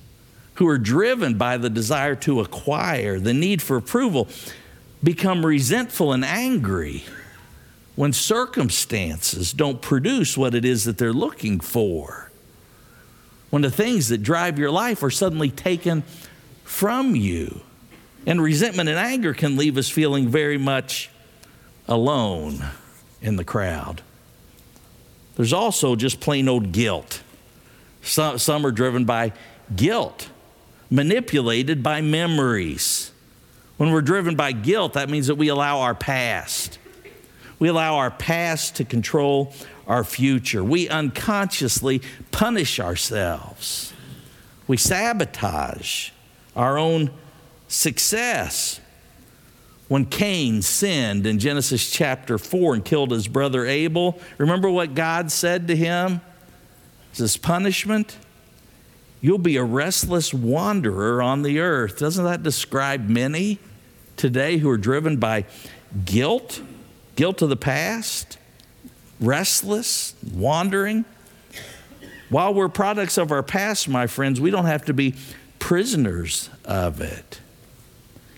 who 0.55 0.69
are 0.69 0.79
driven 0.79 1.39
by 1.39 1.57
the 1.57 1.71
desire 1.71 2.15
to 2.17 2.41
acquire, 2.41 3.19
the 3.19 3.35
need 3.35 3.63
for 3.63 3.77
approval, 3.77 4.29
become 5.03 5.47
resentful 5.47 6.13
and 6.13 6.25
angry 6.25 7.05
when 7.95 8.13
circumstances 8.13 9.53
don't 9.53 9.83
produce 9.83 10.37
what 10.37 10.55
it 10.55 10.65
is 10.65 10.85
that 10.85 10.99
they're 10.99 11.13
looking 11.13 11.59
for. 11.61 12.31
When 13.51 13.63
the 13.63 13.71
things 13.71 14.09
that 14.09 14.23
drive 14.23 14.59
your 14.59 14.71
life 14.71 15.03
are 15.03 15.11
suddenly 15.11 15.51
taken 15.51 16.03
from 16.65 17.17
you. 17.17 17.63
And 18.27 18.43
resentment 18.43 18.89
and 18.89 18.99
anger 18.99 19.33
can 19.33 19.57
leave 19.57 19.79
us 19.79 19.89
feeling 19.89 20.29
very 20.29 20.59
much 20.59 21.11
alone 21.89 22.63
in 23.23 23.37
the 23.37 23.45
crowd. 23.45 24.03
There's 25.37 25.53
also 25.53 25.97
just 25.97 26.21
plain 26.21 26.49
old 26.49 26.73
guilt. 26.73 27.23
Some, 28.09 28.39
some 28.39 28.65
are 28.65 28.71
driven 28.71 29.05
by 29.05 29.33
guilt, 29.75 30.31
manipulated 30.91 31.83
by 31.83 32.01
memories. 32.01 33.13
When 33.77 33.93
we're 33.93 34.01
driven 34.01 34.35
by 34.35 34.53
guilt, 34.53 34.95
that 34.95 35.11
means 35.11 35.27
that 35.27 35.35
we 35.35 35.49
allow 35.49 35.81
our 35.81 35.95
past. 35.95 36.79
We 37.59 37.69
allow 37.69 37.97
our 37.97 38.11
past 38.11 38.77
to 38.77 38.85
control 38.85 39.53
our 39.87 40.05
future. 40.05 40.65
We 40.65 40.89
unconsciously 40.89 42.01
punish 42.31 42.81
ourselves. 42.81 43.93
We 44.67 44.79
sabotage 44.79 46.11
our 46.57 46.79
own 46.79 47.11
success. 47.69 48.81
When 49.89 50.07
Cain 50.07 50.63
sinned 50.63 51.27
in 51.27 51.39
Genesis 51.39 51.91
chapter 51.91 52.39
4 52.39 52.75
and 52.75 52.85
killed 52.85 53.11
his 53.11 53.29
brother 53.29 53.67
Abel, 53.67 54.19
remember 54.39 54.71
what 54.71 54.95
God 54.95 55.31
said 55.31 55.69
to 55.69 55.77
him? 55.77 56.21
Is 57.13 57.19
this 57.19 57.37
punishment? 57.37 58.17
You'll 59.21 59.39
be 59.39 59.57
a 59.57 59.65
restless 59.65 60.33
wanderer 60.33 61.21
on 61.21 61.43
the 61.43 61.59
earth. 61.59 61.99
Doesn't 61.99 62.25
that 62.25 62.43
describe 62.43 63.09
many 63.09 63.59
today 64.17 64.59
who 64.59 64.71
are 64.71 64.77
driven 64.77 65.17
by 65.17 65.45
guilt, 66.05 66.63
guilt 67.17 67.43
of 67.43 67.49
the 67.49 67.57
past, 67.57 68.39
restless, 69.21 70.15
wandering? 70.33 71.05
While 72.29 72.55
we're 72.55 72.69
products 72.69 73.17
of 73.17 73.33
our 73.33 73.43
past, 73.43 73.89
my 73.89 74.07
friends, 74.07 74.41
we 74.41 74.51
don't 74.51 74.67
have 74.67 74.85
to 74.85 74.95
be 74.95 75.15
prisoners 75.59 76.51
of 76.65 77.01
it. 77.01 77.41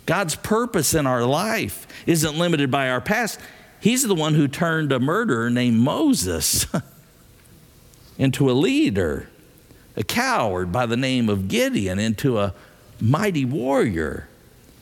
God's 0.06 0.34
purpose 0.36 0.94
in 0.94 1.06
our 1.06 1.24
life 1.24 1.86
isn't 2.06 2.38
limited 2.38 2.70
by 2.70 2.88
our 2.88 3.00
past. 3.00 3.38
He's 3.80 4.02
the 4.02 4.14
one 4.14 4.34
who 4.34 4.48
turned 4.48 4.92
a 4.92 5.00
murderer 5.00 5.50
named 5.50 5.76
Moses 5.76 6.66
into 8.20 8.50
a 8.50 8.52
leader 8.52 9.26
a 9.96 10.04
coward 10.04 10.70
by 10.70 10.86
the 10.86 10.96
name 10.96 11.28
of 11.28 11.48
Gideon 11.48 11.98
into 11.98 12.38
a 12.38 12.54
mighty 13.00 13.44
warrior. 13.44 14.28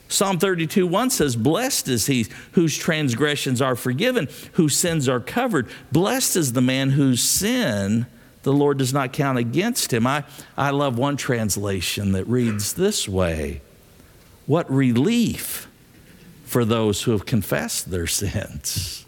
Psalm 0.08 0.38
32 0.38 0.86
1 0.86 1.10
says, 1.10 1.36
Blessed 1.36 1.88
is 1.88 2.06
he 2.06 2.26
whose 2.52 2.76
transgressions 2.76 3.60
are 3.60 3.76
forgiven, 3.76 4.28
whose 4.52 4.76
sins 4.76 5.08
are 5.08 5.20
covered. 5.20 5.68
Blessed 5.92 6.36
is 6.36 6.52
the 6.52 6.60
man 6.60 6.90
whose 6.90 7.22
sin 7.22 8.06
the 8.42 8.52
Lord 8.52 8.78
does 8.78 8.92
not 8.92 9.12
count 9.12 9.38
against 9.38 9.92
him. 9.92 10.06
I, 10.06 10.24
I 10.56 10.70
love 10.70 10.96
one 10.96 11.16
translation 11.16 12.12
that 12.12 12.24
reads 12.26 12.74
this 12.74 13.08
way 13.08 13.60
What 14.46 14.70
relief 14.70 15.68
for 16.44 16.64
those 16.64 17.02
who 17.02 17.10
have 17.10 17.26
confessed 17.26 17.90
their 17.90 18.06
sins, 18.06 19.04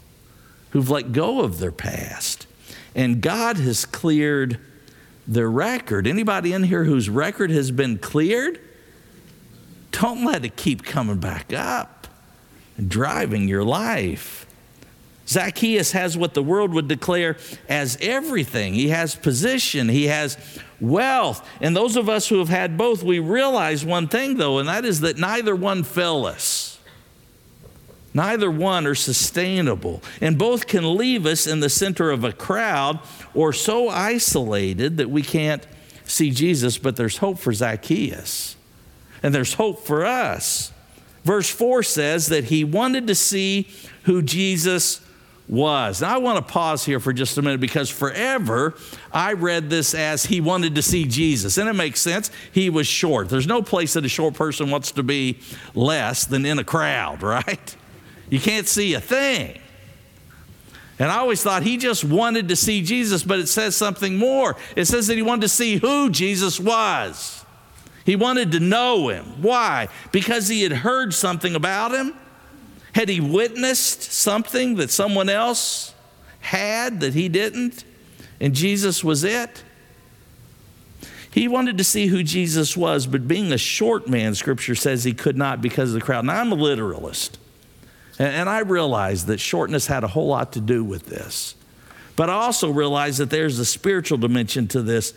who've 0.69 0.89
let 0.89 1.11
go 1.11 1.41
of 1.41 1.59
their 1.59 1.71
past. 1.71 2.45
And 2.95 3.21
God 3.21 3.57
has 3.57 3.85
cleared 3.85 4.59
their 5.27 5.49
record. 5.49 6.07
Anybody 6.07 6.53
in 6.53 6.63
here 6.63 6.83
whose 6.83 7.09
record 7.09 7.51
has 7.51 7.71
been 7.71 7.97
cleared? 7.97 8.59
Don't 9.91 10.25
let 10.25 10.45
it 10.45 10.55
keep 10.55 10.83
coming 10.83 11.19
back 11.19 11.53
up 11.53 12.07
and 12.77 12.89
driving 12.89 13.47
your 13.47 13.63
life. 13.63 14.45
Zacchaeus 15.27 15.93
has 15.93 16.17
what 16.17 16.33
the 16.33 16.43
world 16.43 16.73
would 16.73 16.87
declare 16.87 17.37
as 17.69 17.97
everything. 18.01 18.73
He 18.73 18.89
has 18.89 19.15
position, 19.15 19.87
he 19.87 20.07
has 20.07 20.37
wealth. 20.81 21.47
And 21.61 21.75
those 21.75 21.95
of 21.95 22.09
us 22.09 22.27
who 22.27 22.39
have 22.39 22.49
had 22.49 22.77
both, 22.77 23.03
we 23.03 23.19
realize 23.19 23.85
one 23.85 24.07
thing, 24.07 24.37
though, 24.37 24.59
and 24.59 24.67
that 24.67 24.83
is 24.83 25.01
that 25.01 25.17
neither 25.17 25.55
one 25.55 25.83
fill 25.83 26.25
us. 26.25 26.70
Neither 28.13 28.51
one 28.51 28.85
are 28.85 28.95
sustainable. 28.95 30.01
And 30.19 30.37
both 30.37 30.67
can 30.67 30.97
leave 30.97 31.25
us 31.25 31.47
in 31.47 31.61
the 31.61 31.69
center 31.69 32.11
of 32.11 32.23
a 32.23 32.33
crowd 32.33 32.99
or 33.33 33.53
so 33.53 33.89
isolated 33.89 34.97
that 34.97 35.09
we 35.09 35.21
can't 35.21 35.65
see 36.03 36.31
Jesus, 36.31 36.77
but 36.77 36.95
there's 36.95 37.17
hope 37.17 37.39
for 37.39 37.53
Zacchaeus. 37.53 38.57
And 39.23 39.33
there's 39.33 39.53
hope 39.53 39.85
for 39.85 40.05
us. 40.05 40.71
Verse 41.23 41.49
4 41.49 41.83
says 41.83 42.27
that 42.27 42.45
he 42.45 42.63
wanted 42.63 43.07
to 43.07 43.15
see 43.15 43.69
who 44.03 44.21
Jesus 44.21 45.01
was. 45.47 46.01
Now, 46.01 46.15
I 46.15 46.17
want 46.17 46.45
to 46.45 46.53
pause 46.53 46.85
here 46.85 46.99
for 46.99 47.13
just 47.13 47.37
a 47.37 47.41
minute 47.41 47.59
because 47.59 47.89
forever 47.89 48.73
I 49.13 49.33
read 49.33 49.69
this 49.69 49.93
as 49.93 50.25
he 50.25 50.41
wanted 50.41 50.75
to 50.75 50.81
see 50.81 51.05
Jesus. 51.05 51.57
And 51.57 51.69
it 51.69 51.73
makes 51.73 52.01
sense. 52.01 52.31
He 52.51 52.69
was 52.69 52.87
short. 52.87 53.29
There's 53.29 53.47
no 53.47 53.61
place 53.61 53.93
that 53.93 54.05
a 54.05 54.09
short 54.09 54.33
person 54.33 54.71
wants 54.71 54.91
to 54.93 55.03
be 55.03 55.39
less 55.75 56.25
than 56.25 56.45
in 56.45 56.57
a 56.57 56.63
crowd, 56.63 57.21
right? 57.21 57.75
You 58.31 58.39
can't 58.39 58.67
see 58.67 58.95
a 58.95 59.01
thing. 59.01 59.59
And 60.97 61.11
I 61.11 61.17
always 61.17 61.43
thought 61.43 61.63
he 61.63 61.77
just 61.77 62.03
wanted 62.05 62.47
to 62.47 62.55
see 62.55 62.81
Jesus, 62.81 63.23
but 63.23 63.39
it 63.39 63.47
says 63.47 63.75
something 63.75 64.15
more. 64.15 64.55
It 64.75 64.85
says 64.85 65.07
that 65.07 65.17
he 65.17 65.21
wanted 65.21 65.41
to 65.41 65.49
see 65.49 65.77
who 65.77 66.09
Jesus 66.09 66.59
was. 66.59 67.43
He 68.05 68.15
wanted 68.15 68.53
to 68.53 68.59
know 68.59 69.09
him. 69.09 69.41
Why? 69.41 69.89
Because 70.11 70.47
he 70.47 70.63
had 70.63 70.71
heard 70.71 71.13
something 71.13 71.55
about 71.55 71.91
him. 71.91 72.15
Had 72.93 73.09
he 73.09 73.19
witnessed 73.19 74.03
something 74.03 74.75
that 74.75 74.91
someone 74.91 75.27
else 75.27 75.93
had 76.39 77.01
that 77.01 77.13
he 77.13 77.27
didn't? 77.27 77.83
And 78.39 78.55
Jesus 78.55 79.03
was 79.03 79.23
it? 79.23 79.63
He 81.31 81.47
wanted 81.47 81.77
to 81.79 81.83
see 81.83 82.07
who 82.07 82.23
Jesus 82.23 82.77
was, 82.77 83.07
but 83.07 83.27
being 83.27 83.51
a 83.51 83.57
short 83.57 84.07
man, 84.07 84.35
scripture 84.35 84.75
says 84.75 85.03
he 85.03 85.13
could 85.13 85.37
not 85.37 85.61
because 85.61 85.89
of 85.89 85.95
the 85.95 86.05
crowd. 86.05 86.25
Now, 86.25 86.39
I'm 86.39 86.51
a 86.51 86.55
literalist. 86.55 87.37
And 88.19 88.49
I 88.49 88.59
realized 88.59 89.27
that 89.27 89.39
shortness 89.39 89.87
had 89.87 90.03
a 90.03 90.07
whole 90.07 90.27
lot 90.27 90.53
to 90.53 90.61
do 90.61 90.83
with 90.83 91.07
this. 91.07 91.55
But 92.15 92.29
I 92.29 92.33
also 92.33 92.69
realized 92.69 93.19
that 93.19 93.29
there's 93.29 93.57
a 93.59 93.65
spiritual 93.65 94.17
dimension 94.17 94.67
to 94.69 94.81
this 94.81 95.13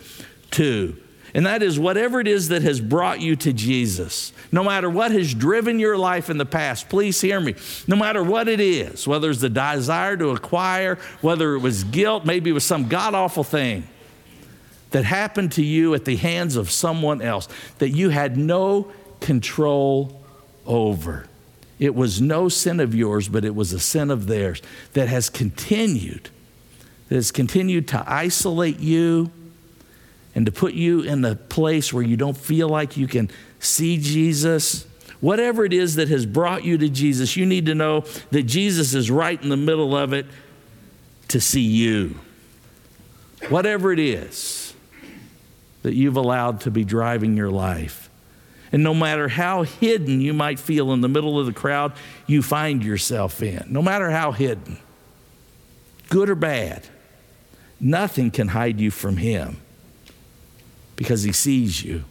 too. 0.51 0.97
And 1.35 1.45
that 1.45 1.61
is 1.61 1.77
whatever 1.77 2.21
it 2.21 2.29
is 2.29 2.47
that 2.47 2.61
has 2.61 2.79
brought 2.79 3.19
you 3.19 3.35
to 3.35 3.51
Jesus, 3.51 4.31
no 4.53 4.63
matter 4.63 4.89
what 4.89 5.11
has 5.11 5.33
driven 5.33 5.79
your 5.79 5.97
life 5.97 6.29
in 6.29 6.37
the 6.37 6.45
past, 6.45 6.87
please 6.87 7.19
hear 7.19 7.41
me. 7.41 7.55
No 7.87 7.97
matter 7.97 8.23
what 8.23 8.47
it 8.47 8.61
is, 8.61 9.05
whether 9.05 9.29
it's 9.29 9.41
the 9.41 9.49
desire 9.49 10.15
to 10.15 10.29
acquire, 10.29 10.97
whether 11.19 11.53
it 11.55 11.59
was 11.59 11.83
guilt, 11.83 12.25
maybe 12.25 12.51
it 12.51 12.53
was 12.53 12.63
some 12.63 12.87
god 12.87 13.13
awful 13.13 13.43
thing 13.43 13.85
that 14.91 15.03
happened 15.03 15.51
to 15.51 15.61
you 15.61 15.93
at 15.93 16.05
the 16.05 16.15
hands 16.15 16.55
of 16.55 16.71
someone 16.71 17.21
else 17.21 17.49
that 17.79 17.89
you 17.89 18.09
had 18.09 18.37
no 18.37 18.89
control 19.19 20.23
over. 20.65 21.27
It 21.79 21.93
was 21.93 22.21
no 22.21 22.47
sin 22.47 22.79
of 22.79 22.95
yours, 22.95 23.27
but 23.27 23.43
it 23.43 23.53
was 23.53 23.73
a 23.73 23.79
sin 23.79 24.09
of 24.09 24.27
theirs 24.27 24.61
that 24.93 25.07
has 25.07 25.29
continued, 25.29 26.29
that 27.09 27.15
has 27.15 27.31
continued 27.31 27.87
to 27.89 28.03
isolate 28.07 28.79
you 28.79 29.31
and 30.33 30.45
to 30.45 30.51
put 30.51 30.73
you 30.73 31.01
in 31.01 31.23
a 31.23 31.35
place 31.35 31.93
where 31.93 32.03
you 32.03 32.17
don't 32.17 32.37
feel 32.37 32.69
like 32.69 32.97
you 32.97 33.07
can 33.07 33.29
see 33.59 33.97
Jesus. 33.97 34.85
Whatever 35.21 35.65
it 35.65 35.73
is 35.73 35.95
that 35.95 36.09
has 36.09 36.25
brought 36.25 36.63
you 36.63 36.77
to 36.77 36.89
Jesus, 36.89 37.35
you 37.35 37.45
need 37.45 37.65
to 37.67 37.75
know 37.75 38.01
that 38.31 38.43
Jesus 38.43 38.93
is 38.93 39.09
right 39.09 39.41
in 39.41 39.49
the 39.49 39.57
middle 39.57 39.95
of 39.95 40.13
it 40.13 40.25
to 41.29 41.41
see 41.41 41.61
you. 41.61 42.19
Whatever 43.49 43.91
it 43.91 43.99
is 43.99 44.73
that 45.83 45.93
you've 45.93 46.17
allowed 46.17 46.61
to 46.61 46.71
be 46.71 46.83
driving 46.83 47.37
your 47.37 47.51
life. 47.51 48.09
And 48.75 48.83
no 48.83 48.93
matter 48.93 49.29
how 49.29 49.63
hidden 49.63 50.19
you 50.19 50.33
might 50.33 50.59
feel 50.59 50.91
in 50.91 50.99
the 50.99 51.07
middle 51.07 51.39
of 51.39 51.45
the 51.45 51.53
crowd 51.53 51.93
you 52.27 52.41
find 52.41 52.83
yourself 52.83 53.41
in, 53.41 53.63
no 53.69 53.81
matter 53.81 54.09
how 54.11 54.33
hidden, 54.33 54.77
good 56.09 56.29
or 56.29 56.35
bad, 56.35 56.85
nothing 57.79 58.31
can 58.31 58.49
hide 58.49 58.81
you 58.81 58.91
from 58.91 59.15
Him 59.15 59.61
because 60.97 61.23
He 61.23 61.31
sees 61.31 61.85
you. 61.85 62.03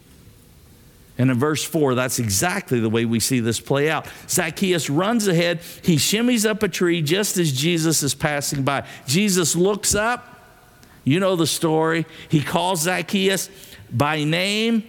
And 1.19 1.29
in 1.29 1.37
verse 1.37 1.63
4, 1.63 1.93
that's 1.93 2.17
exactly 2.17 2.79
the 2.79 2.89
way 2.89 3.05
we 3.05 3.19
see 3.19 3.41
this 3.41 3.59
play 3.59 3.87
out. 3.87 4.07
Zacchaeus 4.27 4.89
runs 4.89 5.27
ahead. 5.27 5.61
He 5.83 5.97
shimmies 5.97 6.49
up 6.49 6.63
a 6.63 6.67
tree 6.67 7.03
just 7.03 7.37
as 7.37 7.51
Jesus 7.51 8.01
is 8.01 8.15
passing 8.15 8.63
by. 8.63 8.87
Jesus 9.05 9.55
looks 9.55 9.93
up. 9.93 10.39
You 11.03 11.19
know 11.19 11.35
the 11.35 11.45
story. 11.45 12.07
He 12.27 12.41
calls 12.41 12.81
Zacchaeus 12.81 13.51
by 13.91 14.23
name 14.23 14.83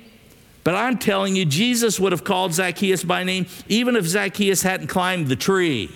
but 0.67 0.75
I'm 0.75 0.99
telling 0.99 1.37
you, 1.37 1.45
Jesus 1.45 2.01
would 2.01 2.11
have 2.11 2.25
called 2.25 2.53
Zacchaeus 2.53 3.05
by 3.05 3.23
name 3.23 3.47
even 3.69 3.95
if 3.95 4.05
Zacchaeus 4.05 4.63
hadn't 4.63 4.89
climbed 4.89 5.29
the 5.29 5.37
tree. 5.37 5.93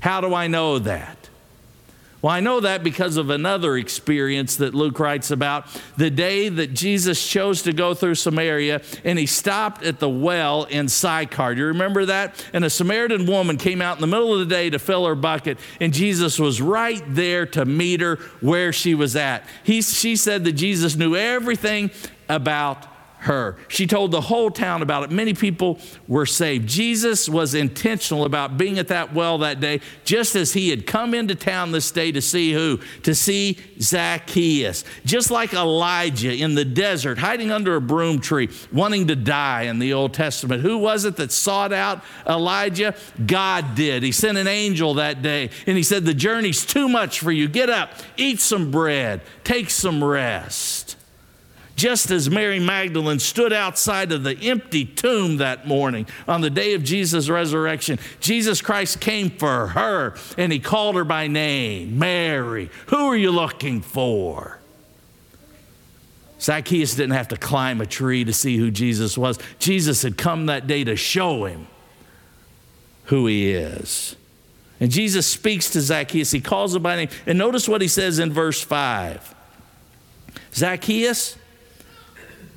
How 0.00 0.20
do 0.20 0.34
I 0.34 0.48
know 0.48 0.80
that? 0.80 1.30
Well, 2.20 2.34
I 2.34 2.40
know 2.40 2.58
that 2.58 2.82
because 2.82 3.16
of 3.16 3.30
another 3.30 3.76
experience 3.76 4.56
that 4.56 4.74
Luke 4.74 4.98
writes 4.98 5.30
about 5.30 5.66
the 5.96 6.10
day 6.10 6.48
that 6.48 6.74
Jesus 6.74 7.24
chose 7.24 7.62
to 7.62 7.72
go 7.72 7.94
through 7.94 8.16
Samaria 8.16 8.82
and 9.04 9.16
he 9.16 9.26
stopped 9.26 9.84
at 9.84 10.00
the 10.00 10.10
well 10.10 10.64
in 10.64 10.88
Sychar. 10.88 11.54
Do 11.54 11.60
you 11.60 11.66
remember 11.68 12.06
that? 12.06 12.44
And 12.52 12.64
a 12.64 12.70
Samaritan 12.70 13.26
woman 13.26 13.58
came 13.58 13.80
out 13.80 13.96
in 13.96 14.00
the 14.00 14.08
middle 14.08 14.32
of 14.32 14.40
the 14.40 14.52
day 14.52 14.70
to 14.70 14.80
fill 14.80 15.06
her 15.06 15.14
bucket, 15.14 15.58
and 15.80 15.94
Jesus 15.94 16.40
was 16.40 16.60
right 16.60 17.04
there 17.06 17.46
to 17.46 17.64
meet 17.64 18.00
her 18.00 18.16
where 18.40 18.72
she 18.72 18.96
was 18.96 19.14
at. 19.14 19.44
He, 19.62 19.82
she 19.82 20.16
said 20.16 20.42
that 20.46 20.54
Jesus 20.54 20.96
knew 20.96 21.14
everything 21.14 21.92
about 22.28 22.88
her. 23.20 23.56
She 23.68 23.86
told 23.86 24.10
the 24.10 24.20
whole 24.20 24.50
town 24.50 24.82
about 24.82 25.04
it. 25.04 25.10
Many 25.10 25.34
people 25.34 25.78
were 26.06 26.26
saved. 26.26 26.68
Jesus 26.68 27.28
was 27.28 27.54
intentional 27.54 28.24
about 28.24 28.56
being 28.58 28.78
at 28.78 28.88
that 28.88 29.14
well 29.14 29.38
that 29.38 29.60
day, 29.60 29.80
just 30.04 30.36
as 30.36 30.52
he 30.52 30.70
had 30.70 30.86
come 30.86 31.14
into 31.14 31.34
town 31.34 31.72
this 31.72 31.90
day 31.90 32.12
to 32.12 32.20
see 32.20 32.52
who? 32.52 32.78
To 33.02 33.14
see 33.14 33.58
Zacchaeus. 33.80 34.84
Just 35.04 35.30
like 35.30 35.54
Elijah 35.54 36.34
in 36.34 36.54
the 36.54 36.64
desert, 36.64 37.18
hiding 37.18 37.50
under 37.50 37.76
a 37.76 37.80
broom 37.80 38.20
tree, 38.20 38.48
wanting 38.72 39.06
to 39.08 39.16
die 39.16 39.62
in 39.62 39.78
the 39.78 39.92
Old 39.92 40.14
Testament. 40.14 40.62
Who 40.62 40.78
was 40.78 41.04
it 41.04 41.16
that 41.16 41.32
sought 41.32 41.72
out 41.72 42.02
Elijah? 42.26 42.94
God 43.26 43.74
did. 43.74 44.02
He 44.02 44.12
sent 44.12 44.38
an 44.38 44.46
angel 44.46 44.94
that 44.94 45.22
day 45.22 45.50
and 45.66 45.76
he 45.76 45.82
said, 45.82 46.04
The 46.04 46.14
journey's 46.14 46.64
too 46.64 46.88
much 46.88 47.20
for 47.20 47.32
you. 47.32 47.48
Get 47.48 47.70
up, 47.70 47.92
eat 48.16 48.40
some 48.40 48.70
bread, 48.70 49.22
take 49.44 49.70
some 49.70 50.02
rest 50.02 50.95
just 51.76 52.10
as 52.10 52.28
Mary 52.28 52.58
Magdalene 52.58 53.18
stood 53.18 53.52
outside 53.52 54.10
of 54.10 54.24
the 54.24 54.36
empty 54.36 54.84
tomb 54.84 55.36
that 55.36 55.68
morning 55.68 56.06
on 56.26 56.40
the 56.40 56.50
day 56.50 56.72
of 56.74 56.82
Jesus' 56.82 57.28
resurrection, 57.28 57.98
Jesus 58.18 58.62
Christ 58.62 58.98
came 58.98 59.30
for 59.30 59.68
her 59.68 60.16
and 60.38 60.50
he 60.50 60.58
called 60.58 60.96
her 60.96 61.04
by 61.04 61.28
name 61.28 61.98
Mary. 61.98 62.70
Who 62.86 63.06
are 63.08 63.16
you 63.16 63.30
looking 63.30 63.82
for? 63.82 64.58
Zacchaeus 66.40 66.94
didn't 66.94 67.14
have 67.14 67.28
to 67.28 67.36
climb 67.36 67.80
a 67.80 67.86
tree 67.86 68.24
to 68.24 68.32
see 68.32 68.56
who 68.56 68.70
Jesus 68.70 69.16
was. 69.16 69.38
Jesus 69.58 70.02
had 70.02 70.16
come 70.18 70.46
that 70.46 70.66
day 70.66 70.82
to 70.84 70.96
show 70.96 71.44
him 71.44 71.66
who 73.04 73.26
he 73.26 73.52
is. 73.52 74.16
And 74.80 74.90
Jesus 74.90 75.26
speaks 75.26 75.70
to 75.70 75.80
Zacchaeus. 75.80 76.30
He 76.30 76.40
calls 76.40 76.74
him 76.74 76.82
by 76.82 76.96
name. 76.96 77.08
And 77.26 77.38
notice 77.38 77.68
what 77.68 77.80
he 77.80 77.88
says 77.88 78.18
in 78.18 78.32
verse 78.32 78.62
5 78.62 79.34
Zacchaeus, 80.52 81.36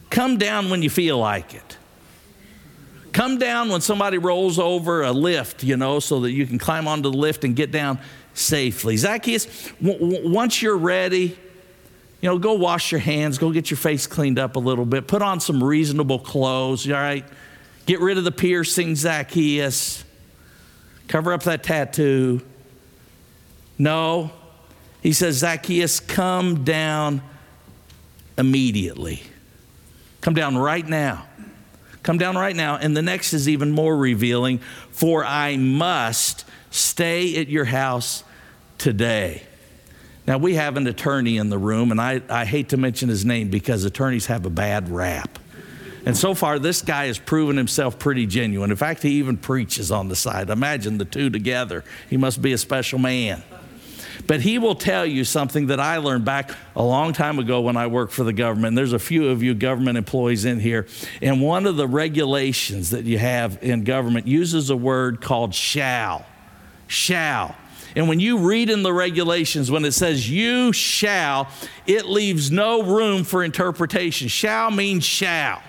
Come 0.09 0.37
down 0.37 0.69
when 0.69 0.81
you 0.81 0.89
feel 0.89 1.17
like 1.17 1.53
it. 1.53 1.77
Come 3.11 3.37
down 3.37 3.69
when 3.69 3.81
somebody 3.81 4.17
rolls 4.17 4.59
over 4.59 5.03
a 5.03 5.11
lift, 5.11 5.63
you 5.63 5.77
know, 5.77 5.99
so 5.99 6.21
that 6.21 6.31
you 6.31 6.45
can 6.45 6.57
climb 6.57 6.87
onto 6.87 7.11
the 7.11 7.17
lift 7.17 7.43
and 7.43 7.55
get 7.55 7.71
down 7.71 7.99
safely. 8.33 8.97
Zacchaeus, 8.97 9.45
w- 9.81 9.99
w- 9.99 10.29
once 10.29 10.61
you're 10.61 10.77
ready 10.77 11.37
you 12.21 12.29
know, 12.29 12.37
go 12.37 12.53
wash 12.53 12.91
your 12.91 12.99
hands, 12.99 13.37
go 13.37 13.51
get 13.51 13.71
your 13.71 13.77
face 13.77 14.05
cleaned 14.05 14.39
up 14.39 14.55
a 14.57 14.59
little 14.59 14.85
bit, 14.85 15.07
put 15.07 15.21
on 15.21 15.39
some 15.39 15.63
reasonable 15.63 16.19
clothes, 16.19 16.85
all 16.87 16.93
right? 16.93 17.25
Get 17.85 18.01
rid 18.01 18.17
of 18.17 18.25
the 18.25 18.31
piercing, 18.31 18.95
Zacchaeus. 18.95 20.03
Cover 21.07 21.31
up 21.31 21.43
that 21.43 21.63
tattoo. 21.63 22.41
No. 23.77 24.31
He 25.01 25.13
says, 25.13 25.37
Zacchaeus, 25.37 26.01
come 26.01 26.65
down 26.65 27.21
immediately. 28.37 29.23
Come 30.21 30.33
down 30.33 30.57
right 30.57 30.87
now. 30.87 31.25
Come 32.03 32.17
down 32.17 32.35
right 32.35 32.55
now. 32.55 32.77
And 32.77 32.95
the 32.95 33.01
next 33.01 33.33
is 33.33 33.47
even 33.47 33.71
more 33.71 33.95
revealing 33.95 34.59
for 34.91 35.23
I 35.23 35.57
must 35.57 36.45
stay 36.71 37.37
at 37.37 37.47
your 37.47 37.65
house 37.65 38.23
today. 38.77 39.43
Now, 40.27 40.37
we 40.37 40.55
have 40.55 40.77
an 40.77 40.85
attorney 40.85 41.37
in 41.37 41.49
the 41.49 41.57
room, 41.57 41.91
and 41.91 41.99
I, 41.99 42.21
I 42.29 42.45
hate 42.45 42.69
to 42.69 42.77
mention 42.77 43.09
his 43.09 43.25
name 43.25 43.49
because 43.49 43.83
attorneys 43.83 44.27
have 44.27 44.45
a 44.45 44.49
bad 44.49 44.89
rap. 44.89 45.39
And 46.05 46.15
so 46.15 46.33
far, 46.33 46.59
this 46.59 46.81
guy 46.81 47.07
has 47.07 47.17
proven 47.17 47.57
himself 47.57 47.97
pretty 47.97 48.25
genuine. 48.25 48.69
In 48.69 48.77
fact, 48.77 49.01
he 49.01 49.13
even 49.13 49.37
preaches 49.37 49.91
on 49.91 50.07
the 50.07 50.15
side. 50.15 50.49
Imagine 50.49 50.97
the 50.97 51.05
two 51.05 51.29
together. 51.29 51.83
He 52.09 52.17
must 52.17 52.41
be 52.41 52.53
a 52.53 52.57
special 52.57 52.99
man. 52.99 53.43
But 54.29 54.41
he 54.41 54.59
will 54.59 54.75
tell 54.75 55.07
you 55.07 55.23
something 55.23 55.67
that 55.67 55.79
I 55.79 55.97
learned 55.97 56.23
back 56.23 56.51
a 56.75 56.83
long 56.83 57.13
time 57.13 57.39
ago 57.39 57.61
when 57.61 57.75
I 57.75 57.87
worked 57.87 58.13
for 58.13 58.23
the 58.23 58.31
government. 58.31 58.75
There's 58.75 58.93
a 58.93 58.99
few 58.99 59.29
of 59.29 59.41
you 59.41 59.55
government 59.55 59.97
employees 59.97 60.45
in 60.45 60.59
here. 60.59 60.85
And 61.19 61.41
one 61.41 61.65
of 61.65 61.77
the 61.77 61.87
regulations 61.87 62.91
that 62.91 63.05
you 63.05 63.17
have 63.17 63.57
in 63.63 63.83
government 63.83 64.27
uses 64.27 64.69
a 64.69 64.77
word 64.77 65.19
called 65.19 65.55
shall. 65.55 66.27
Shall. 66.85 67.55
And 67.95 68.07
when 68.07 68.19
you 68.19 68.37
read 68.47 68.69
in 68.69 68.83
the 68.83 68.93
regulations, 68.93 69.71
when 69.71 69.83
it 69.83 69.93
says 69.93 70.29
you 70.29 70.73
shall, 70.73 71.47
it 71.87 72.05
leaves 72.05 72.51
no 72.51 72.83
room 72.83 73.23
for 73.23 73.43
interpretation. 73.43 74.27
Shall 74.27 74.69
means 74.69 75.03
shall. 75.03 75.59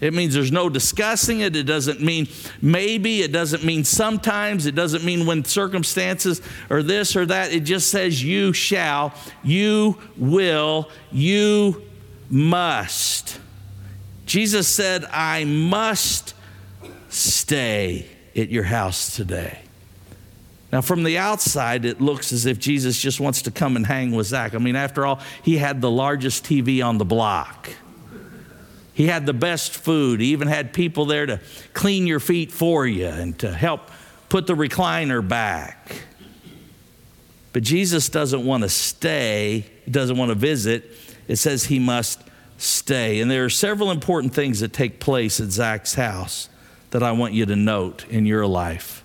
It 0.00 0.12
means 0.12 0.34
there's 0.34 0.52
no 0.52 0.68
discussing 0.68 1.40
it. 1.40 1.56
It 1.56 1.64
doesn't 1.64 2.00
mean 2.00 2.28
maybe. 2.60 3.22
It 3.22 3.32
doesn't 3.32 3.64
mean 3.64 3.84
sometimes. 3.84 4.66
It 4.66 4.74
doesn't 4.74 5.04
mean 5.04 5.24
when 5.24 5.44
circumstances 5.44 6.42
or 6.68 6.82
this 6.82 7.16
or 7.16 7.24
that. 7.26 7.52
It 7.52 7.60
just 7.60 7.90
says 7.90 8.22
you 8.22 8.52
shall, 8.52 9.14
you 9.42 9.98
will, 10.16 10.90
you 11.10 11.82
must. 12.28 13.38
Jesus 14.26 14.68
said, 14.68 15.04
I 15.06 15.44
must 15.44 16.34
stay 17.08 18.08
at 18.34 18.50
your 18.50 18.64
house 18.64 19.14
today. 19.14 19.60
Now, 20.72 20.80
from 20.80 21.04
the 21.04 21.18
outside, 21.18 21.84
it 21.84 22.00
looks 22.00 22.32
as 22.32 22.46
if 22.46 22.58
Jesus 22.58 23.00
just 23.00 23.20
wants 23.20 23.42
to 23.42 23.52
come 23.52 23.76
and 23.76 23.86
hang 23.86 24.10
with 24.10 24.26
Zach. 24.26 24.56
I 24.56 24.58
mean, 24.58 24.74
after 24.74 25.06
all, 25.06 25.20
he 25.44 25.56
had 25.56 25.80
the 25.80 25.90
largest 25.90 26.44
TV 26.44 26.84
on 26.84 26.98
the 26.98 27.04
block. 27.04 27.70
He 28.94 29.08
had 29.08 29.26
the 29.26 29.34
best 29.34 29.74
food. 29.74 30.20
He 30.20 30.28
even 30.28 30.48
had 30.48 30.72
people 30.72 31.04
there 31.04 31.26
to 31.26 31.40
clean 31.72 32.06
your 32.06 32.20
feet 32.20 32.52
for 32.52 32.86
you 32.86 33.08
and 33.08 33.38
to 33.40 33.52
help 33.52 33.90
put 34.28 34.46
the 34.46 34.54
recliner 34.54 35.26
back. 35.26 36.02
But 37.52 37.62
Jesus 37.62 38.08
doesn't 38.08 38.44
want 38.44 38.62
to 38.62 38.68
stay, 38.68 39.66
he 39.84 39.90
doesn't 39.90 40.16
want 40.16 40.30
to 40.30 40.34
visit. 40.34 40.90
It 41.28 41.36
says 41.36 41.64
he 41.64 41.78
must 41.78 42.20
stay. 42.58 43.20
And 43.20 43.30
there 43.30 43.44
are 43.44 43.50
several 43.50 43.90
important 43.90 44.34
things 44.34 44.60
that 44.60 44.72
take 44.72 45.00
place 45.00 45.40
at 45.40 45.50
Zach's 45.50 45.94
house 45.94 46.48
that 46.90 47.02
I 47.02 47.12
want 47.12 47.32
you 47.34 47.46
to 47.46 47.56
note 47.56 48.06
in 48.08 48.26
your 48.26 48.46
life 48.46 49.04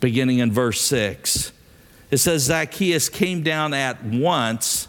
beginning 0.00 0.38
in 0.38 0.52
verse 0.52 0.80
6. 0.82 1.52
It 2.10 2.18
says, 2.18 2.42
Zacchaeus 2.42 3.08
came 3.08 3.42
down 3.42 3.74
at 3.74 4.02
once 4.04 4.88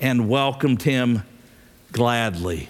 and 0.00 0.28
welcomed 0.28 0.82
him 0.82 1.22
gladly. 1.92 2.68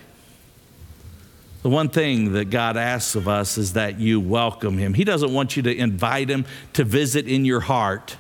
The 1.63 1.69
one 1.69 1.89
thing 1.89 2.33
that 2.33 2.47
God 2.51 2.77
asks 2.77 3.15
of 3.15 3.29
us 3.29 3.57
is 3.57 3.75
that 3.75 4.01
you 4.01 4.19
welcome 4.21 4.79
him. 4.79 4.95
He 4.95 5.05
doesn't 5.05 5.33
want 5.33 5.57
you 5.57 5.63
to 5.63 5.75
invite 5.75 6.29
him 6.29 6.45
to 6.73 6.83
visit 6.83 7.29
in 7.29 7.45
your 7.45 7.61
heart. 7.61 8.17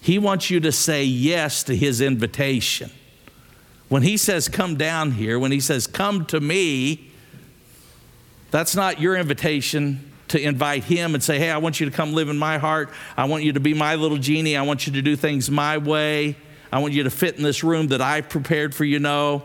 He 0.00 0.18
wants 0.18 0.50
you 0.50 0.60
to 0.60 0.72
say 0.72 1.04
yes 1.04 1.64
to 1.64 1.76
his 1.76 2.00
invitation. 2.00 2.90
When 3.88 4.02
he 4.02 4.16
says, 4.16 4.48
Come 4.48 4.76
down 4.76 5.12
here, 5.12 5.36
when 5.36 5.50
he 5.50 5.58
says, 5.58 5.88
Come 5.88 6.24
to 6.26 6.40
me, 6.40 7.10
that's 8.52 8.76
not 8.76 9.00
your 9.00 9.16
invitation 9.16 10.12
to 10.28 10.40
invite 10.40 10.84
him 10.84 11.14
and 11.14 11.22
say, 11.22 11.40
Hey, 11.40 11.50
I 11.50 11.58
want 11.58 11.80
you 11.80 11.90
to 11.90 11.92
come 11.92 12.12
live 12.12 12.28
in 12.28 12.38
my 12.38 12.58
heart. 12.58 12.90
I 13.16 13.24
want 13.24 13.42
you 13.42 13.52
to 13.54 13.60
be 13.60 13.74
my 13.74 13.96
little 13.96 14.16
genie. 14.16 14.56
I 14.56 14.62
want 14.62 14.86
you 14.86 14.92
to 14.92 15.02
do 15.02 15.16
things 15.16 15.50
my 15.50 15.76
way. 15.78 16.36
I 16.72 16.78
want 16.78 16.94
you 16.94 17.02
to 17.02 17.10
fit 17.10 17.36
in 17.36 17.42
this 17.42 17.64
room 17.64 17.88
that 17.88 18.00
I've 18.00 18.28
prepared 18.28 18.76
for 18.76 18.84
you. 18.84 19.00
No. 19.00 19.42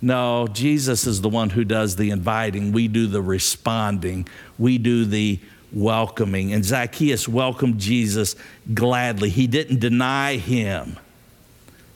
No, 0.00 0.46
Jesus 0.46 1.06
is 1.06 1.20
the 1.20 1.28
one 1.28 1.50
who 1.50 1.64
does 1.64 1.96
the 1.96 2.10
inviting. 2.10 2.72
We 2.72 2.88
do 2.88 3.06
the 3.06 3.22
responding. 3.22 4.28
We 4.58 4.78
do 4.78 5.04
the 5.04 5.40
welcoming. 5.72 6.52
And 6.52 6.64
Zacchaeus 6.64 7.28
welcomed 7.28 7.78
Jesus 7.78 8.36
gladly. 8.72 9.30
He 9.30 9.46
didn't 9.46 9.80
deny 9.80 10.36
him. 10.36 10.98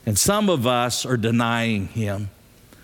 And 0.05 0.19
some 0.19 0.49
of 0.49 0.67
us 0.67 1.05
are 1.05 1.17
denying 1.17 1.87
him. 1.87 2.29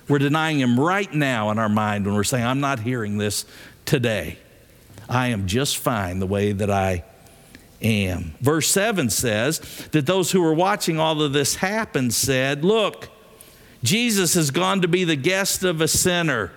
We're 0.08 0.20
denying 0.20 0.60
him 0.60 0.80
right 0.80 1.14
now 1.14 1.52
in 1.52 1.60
our 1.60 1.70
mind 1.70 2.06
when 2.06 2.16
we're 2.16 2.24
saying, 2.24 2.46
I'm 2.46 2.62
not 2.62 2.80
hearing 2.80 3.18
this 3.18 3.46
today. 3.86 4.38
I 5.08 5.28
am 5.28 5.48
just 5.48 5.78
fine 5.78 6.20
the 6.20 6.28
way 6.28 6.52
that 6.54 6.72
I 6.72 7.04
am. 7.82 8.36
Verse 8.40 8.68
7 8.70 9.10
says 9.10 9.60
that 9.92 10.06
those 10.06 10.32
who 10.32 10.42
were 10.42 10.54
watching 10.54 11.00
all 11.00 11.22
of 11.22 11.34
this 11.34 11.56
happen 11.56 12.10
said, 12.10 12.64
Look, 12.64 13.10
Jesus 13.84 14.34
has 14.34 14.52
gone 14.52 14.82
to 14.82 14.88
be 14.88 15.04
the 15.04 15.16
guest 15.16 15.64
of 15.64 15.82
a 15.82 15.88
sinner. 15.88 16.52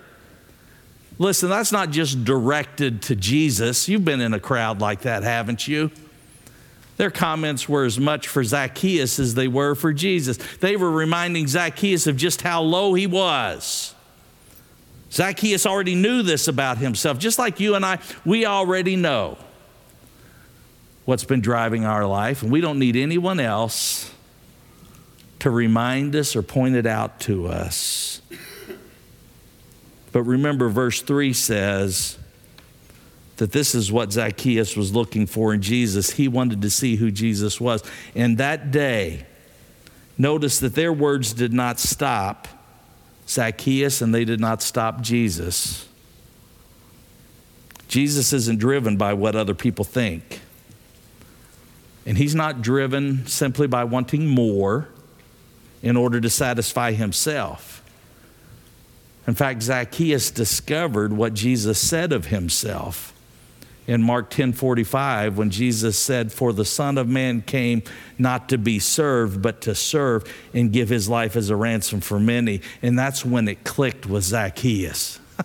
Listen, 1.18 1.48
that's 1.48 1.72
not 1.72 1.90
just 1.90 2.24
directed 2.24 3.02
to 3.02 3.16
Jesus. 3.16 3.88
You've 3.88 4.04
been 4.04 4.20
in 4.20 4.34
a 4.34 4.40
crowd 4.40 4.80
like 4.80 5.02
that, 5.02 5.22
haven't 5.22 5.68
you? 5.68 5.90
Their 6.96 7.10
comments 7.10 7.68
were 7.68 7.84
as 7.84 7.98
much 7.98 8.28
for 8.28 8.42
Zacchaeus 8.44 9.18
as 9.18 9.34
they 9.34 9.48
were 9.48 9.74
for 9.74 9.92
Jesus. 9.92 10.36
They 10.58 10.76
were 10.76 10.90
reminding 10.90 11.46
Zacchaeus 11.48 12.06
of 12.06 12.16
just 12.16 12.42
how 12.42 12.62
low 12.62 12.94
he 12.94 13.06
was. 13.06 13.94
Zacchaeus 15.10 15.66
already 15.66 15.94
knew 15.94 16.22
this 16.22 16.48
about 16.48 16.78
himself, 16.78 17.18
just 17.18 17.38
like 17.38 17.60
you 17.60 17.74
and 17.74 17.84
I, 17.84 17.98
we 18.24 18.46
already 18.46 18.96
know 18.96 19.36
what's 21.04 21.24
been 21.24 21.40
driving 21.40 21.84
our 21.84 22.06
life, 22.06 22.42
and 22.42 22.50
we 22.50 22.60
don't 22.60 22.78
need 22.78 22.96
anyone 22.96 23.40
else 23.40 24.10
to 25.42 25.50
remind 25.50 26.14
us 26.14 26.36
or 26.36 26.42
point 26.42 26.76
it 26.76 26.86
out 26.86 27.18
to 27.18 27.48
us. 27.48 28.22
But 30.12 30.22
remember, 30.22 30.68
verse 30.68 31.02
3 31.02 31.32
says 31.32 32.16
that 33.38 33.50
this 33.50 33.74
is 33.74 33.90
what 33.90 34.12
Zacchaeus 34.12 34.76
was 34.76 34.94
looking 34.94 35.26
for 35.26 35.52
in 35.52 35.60
Jesus. 35.60 36.10
He 36.10 36.28
wanted 36.28 36.62
to 36.62 36.70
see 36.70 36.94
who 36.94 37.10
Jesus 37.10 37.60
was. 37.60 37.82
And 38.14 38.38
that 38.38 38.70
day, 38.70 39.26
notice 40.16 40.60
that 40.60 40.76
their 40.76 40.92
words 40.92 41.32
did 41.32 41.52
not 41.52 41.80
stop 41.80 42.46
Zacchaeus 43.26 44.00
and 44.00 44.14
they 44.14 44.24
did 44.24 44.38
not 44.38 44.62
stop 44.62 45.00
Jesus. 45.00 45.88
Jesus 47.88 48.32
isn't 48.32 48.60
driven 48.60 48.96
by 48.96 49.12
what 49.14 49.34
other 49.34 49.54
people 49.54 49.84
think. 49.84 50.40
And 52.06 52.16
he's 52.16 52.36
not 52.36 52.62
driven 52.62 53.26
simply 53.26 53.66
by 53.66 53.82
wanting 53.82 54.28
more 54.28 54.88
in 55.82 55.96
order 55.96 56.20
to 56.20 56.30
satisfy 56.30 56.92
himself. 56.92 57.82
In 59.26 59.34
fact, 59.34 59.62
Zacchaeus 59.62 60.30
discovered 60.30 61.12
what 61.12 61.34
Jesus 61.34 61.78
said 61.78 62.12
of 62.12 62.26
himself. 62.26 63.12
In 63.86 64.02
Mark 64.02 64.30
10:45 64.30 65.36
when 65.36 65.50
Jesus 65.50 65.98
said 65.98 66.32
for 66.32 66.52
the 66.52 66.64
son 66.64 66.98
of 66.98 67.08
man 67.08 67.42
came 67.42 67.82
not 68.16 68.48
to 68.50 68.58
be 68.58 68.78
served 68.78 69.42
but 69.42 69.60
to 69.62 69.74
serve 69.74 70.24
and 70.54 70.72
give 70.72 70.88
his 70.88 71.08
life 71.08 71.34
as 71.34 71.50
a 71.50 71.56
ransom 71.56 72.00
for 72.00 72.20
many. 72.20 72.60
And 72.80 72.96
that's 72.96 73.24
when 73.24 73.48
it 73.48 73.64
clicked 73.64 74.06
with 74.06 74.22
Zacchaeus. 74.22 75.18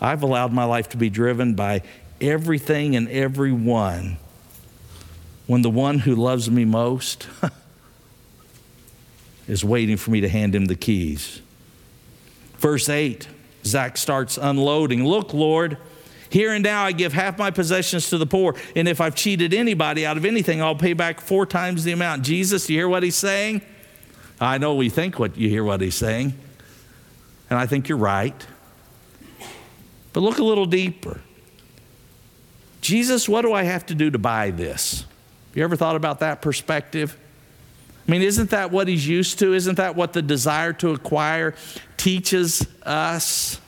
I've 0.00 0.24
allowed 0.24 0.52
my 0.52 0.64
life 0.64 0.88
to 0.90 0.96
be 0.96 1.08
driven 1.08 1.54
by 1.54 1.82
everything 2.20 2.96
and 2.96 3.08
everyone. 3.08 4.18
When 5.46 5.62
the 5.62 5.70
one 5.70 6.00
who 6.00 6.16
loves 6.16 6.50
me 6.50 6.64
most 6.64 7.28
is 9.48 9.64
waiting 9.64 9.96
for 9.96 10.10
me 10.10 10.20
to 10.20 10.28
hand 10.28 10.54
him 10.54 10.66
the 10.66 10.76
keys 10.76 11.40
verse 12.58 12.88
8 12.88 13.28
Zach 13.64 13.96
starts 13.96 14.36
unloading 14.36 15.04
look 15.04 15.32
Lord 15.32 15.78
here 16.34 16.52
and 16.52 16.64
now 16.64 16.82
I 16.82 16.90
give 16.90 17.12
half 17.12 17.38
my 17.38 17.52
possessions 17.52 18.10
to 18.10 18.18
the 18.18 18.26
poor. 18.26 18.56
And 18.74 18.88
if 18.88 19.00
I've 19.00 19.14
cheated 19.14 19.54
anybody 19.54 20.04
out 20.04 20.16
of 20.16 20.24
anything, 20.24 20.60
I'll 20.60 20.74
pay 20.74 20.92
back 20.92 21.20
four 21.20 21.46
times 21.46 21.84
the 21.84 21.92
amount. 21.92 22.24
Jesus, 22.24 22.68
you 22.68 22.76
hear 22.76 22.88
what 22.88 23.04
he's 23.04 23.14
saying? 23.14 23.62
I 24.40 24.58
know 24.58 24.74
we 24.74 24.88
think 24.88 25.20
what 25.20 25.36
you 25.36 25.48
hear 25.48 25.62
what 25.62 25.80
he's 25.80 25.94
saying. 25.94 26.34
And 27.48 27.56
I 27.56 27.66
think 27.66 27.88
you're 27.88 27.98
right. 27.98 28.34
But 30.12 30.22
look 30.22 30.38
a 30.38 30.42
little 30.42 30.66
deeper. 30.66 31.20
Jesus, 32.80 33.28
what 33.28 33.42
do 33.42 33.52
I 33.52 33.62
have 33.62 33.86
to 33.86 33.94
do 33.94 34.10
to 34.10 34.18
buy 34.18 34.50
this? 34.50 35.04
You 35.54 35.62
ever 35.62 35.76
thought 35.76 35.94
about 35.94 36.18
that 36.18 36.42
perspective? 36.42 37.16
I 38.06 38.10
mean, 38.10 38.22
isn't 38.22 38.50
that 38.50 38.70
what 38.70 38.86
he's 38.86 39.06
used 39.06 39.38
to? 39.38 39.54
Isn't 39.54 39.76
that 39.76 39.96
what 39.96 40.12
the 40.12 40.22
desire 40.22 40.72
to 40.74 40.90
acquire 40.90 41.54
teaches 41.96 42.66
us? 42.82 43.60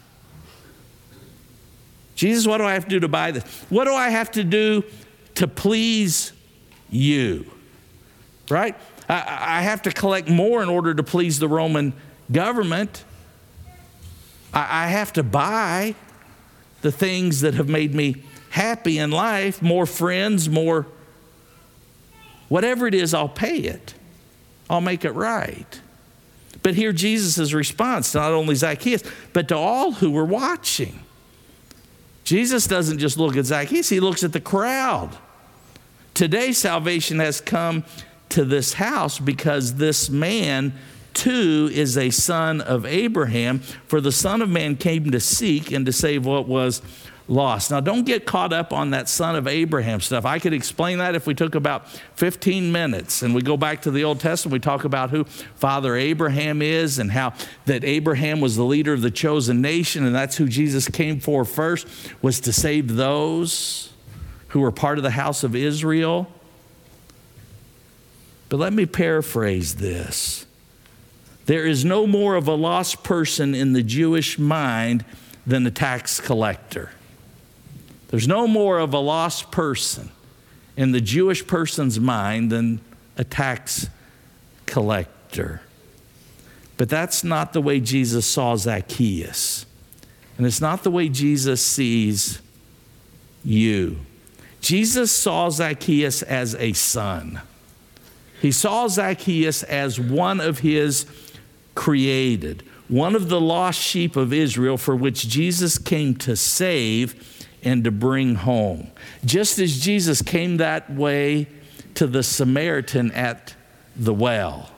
Jesus, 2.14 2.46
what 2.46 2.58
do 2.58 2.64
I 2.64 2.74
have 2.74 2.84
to 2.84 2.90
do 2.90 3.00
to 3.00 3.08
buy 3.08 3.30
this? 3.30 3.44
What 3.68 3.84
do 3.84 3.92
I 3.94 4.10
have 4.10 4.30
to 4.32 4.44
do 4.44 4.84
to 5.36 5.48
please 5.48 6.32
you? 6.90 7.50
Right? 8.50 8.76
I, 9.08 9.58
I 9.58 9.62
have 9.62 9.82
to 9.82 9.90
collect 9.90 10.28
more 10.28 10.62
in 10.62 10.68
order 10.68 10.94
to 10.94 11.02
please 11.02 11.38
the 11.38 11.48
Roman 11.48 11.94
government. 12.30 13.04
I, 14.52 14.84
I 14.84 14.88
have 14.88 15.12
to 15.14 15.22
buy 15.22 15.94
the 16.82 16.92
things 16.92 17.40
that 17.40 17.54
have 17.54 17.68
made 17.68 17.94
me 17.94 18.22
happy 18.50 18.98
in 18.98 19.10
life 19.10 19.60
more 19.60 19.86
friends, 19.86 20.48
more 20.48 20.86
whatever 22.48 22.86
it 22.86 22.94
is, 22.94 23.12
I'll 23.12 23.28
pay 23.28 23.58
it. 23.58 23.94
I'll 24.68 24.80
make 24.80 25.04
it 25.04 25.12
right. 25.12 25.80
But 26.62 26.74
here, 26.74 26.92
Jesus' 26.92 27.52
response 27.52 28.14
not 28.14 28.32
only 28.32 28.54
Zacchaeus, 28.54 29.02
but 29.32 29.48
to 29.48 29.56
all 29.56 29.92
who 29.92 30.10
were 30.10 30.24
watching. 30.24 31.00
Jesus 32.24 32.66
doesn't 32.66 32.98
just 32.98 33.18
look 33.18 33.36
at 33.36 33.46
Zacchaeus, 33.46 33.88
he 33.88 34.00
looks 34.00 34.24
at 34.24 34.32
the 34.32 34.40
crowd. 34.40 35.16
Today, 36.14 36.52
salvation 36.52 37.20
has 37.20 37.40
come 37.40 37.84
to 38.30 38.44
this 38.44 38.74
house 38.74 39.18
because 39.18 39.74
this 39.74 40.10
man 40.10 40.72
too 41.16 41.70
is 41.72 41.96
a 41.96 42.10
son 42.10 42.60
of 42.60 42.84
Abraham. 42.84 43.60
For 43.60 44.00
the 44.00 44.12
Son 44.12 44.42
of 44.42 44.50
Man 44.50 44.76
came 44.76 45.10
to 45.10 45.20
seek 45.20 45.72
and 45.72 45.86
to 45.86 45.92
save 45.92 46.26
what 46.26 46.46
was 46.46 46.82
lost. 47.28 47.70
Now, 47.70 47.80
don't 47.80 48.04
get 48.04 48.24
caught 48.24 48.52
up 48.52 48.72
on 48.72 48.90
that 48.90 49.08
son 49.08 49.34
of 49.34 49.46
Abraham 49.46 50.00
stuff. 50.00 50.24
I 50.24 50.38
could 50.38 50.52
explain 50.52 50.98
that 50.98 51.14
if 51.14 51.26
we 51.26 51.34
took 51.34 51.54
about 51.54 51.88
15 52.14 52.70
minutes 52.70 53.22
and 53.22 53.34
we 53.34 53.42
go 53.42 53.56
back 53.56 53.82
to 53.82 53.90
the 53.90 54.04
Old 54.04 54.20
Testament, 54.20 54.52
we 54.52 54.60
talk 54.60 54.84
about 54.84 55.10
who 55.10 55.24
Father 55.24 55.96
Abraham 55.96 56.62
is 56.62 56.98
and 56.98 57.10
how 57.10 57.34
that 57.64 57.84
Abraham 57.84 58.40
was 58.40 58.56
the 58.56 58.64
leader 58.64 58.92
of 58.92 59.02
the 59.02 59.10
chosen 59.10 59.60
nation, 59.60 60.04
and 60.04 60.14
that's 60.14 60.36
who 60.36 60.48
Jesus 60.48 60.88
came 60.88 61.18
for 61.20 61.44
first, 61.44 61.86
was 62.22 62.40
to 62.40 62.52
save 62.52 62.94
those 62.94 63.92
who 64.48 64.60
were 64.60 64.72
part 64.72 64.98
of 64.98 65.02
the 65.04 65.10
house 65.10 65.42
of 65.42 65.56
Israel. 65.56 66.28
But 68.48 68.58
let 68.58 68.72
me 68.72 68.86
paraphrase 68.86 69.76
this. 69.76 70.46
There 71.46 71.66
is 71.66 71.84
no 71.84 72.06
more 72.06 72.36
of 72.36 72.48
a 72.48 72.54
lost 72.54 73.02
person 73.02 73.54
in 73.54 73.72
the 73.72 73.82
Jewish 73.82 74.38
mind 74.38 75.04
than 75.46 75.66
a 75.66 75.70
tax 75.70 76.20
collector. 76.20 76.90
There's 78.08 78.28
no 78.28 78.46
more 78.46 78.78
of 78.78 78.94
a 78.94 78.98
lost 78.98 79.50
person 79.50 80.10
in 80.76 80.92
the 80.92 81.00
Jewish 81.00 81.46
person's 81.46 81.98
mind 81.98 82.50
than 82.50 82.80
a 83.16 83.24
tax 83.24 83.88
collector. 84.66 85.62
But 86.76 86.88
that's 86.88 87.24
not 87.24 87.52
the 87.52 87.62
way 87.62 87.80
Jesus 87.80 88.26
saw 88.26 88.56
Zacchaeus. 88.56 89.66
And 90.36 90.46
it's 90.46 90.60
not 90.60 90.82
the 90.82 90.90
way 90.90 91.08
Jesus 91.08 91.64
sees 91.64 92.40
you. 93.44 93.98
Jesus 94.60 95.10
saw 95.10 95.48
Zacchaeus 95.48 96.22
as 96.22 96.54
a 96.56 96.72
son. 96.74 97.40
He 98.42 98.52
saw 98.52 98.88
Zacchaeus 98.88 99.62
as 99.62 99.98
one 99.98 100.40
of 100.40 100.58
his 100.58 101.06
created, 101.74 102.62
one 102.88 103.14
of 103.14 103.28
the 103.28 103.40
lost 103.40 103.80
sheep 103.80 104.14
of 104.16 104.32
Israel 104.32 104.76
for 104.76 104.94
which 104.94 105.28
Jesus 105.28 105.78
came 105.78 106.14
to 106.16 106.36
save 106.36 107.35
and 107.66 107.82
to 107.82 107.90
bring 107.90 108.36
home. 108.36 108.92
Just 109.24 109.58
as 109.58 109.80
Jesus 109.80 110.22
came 110.22 110.58
that 110.58 110.88
way 110.88 111.48
to 111.94 112.06
the 112.06 112.22
Samaritan 112.22 113.10
at 113.10 113.56
the 113.96 114.14
well 114.14 114.70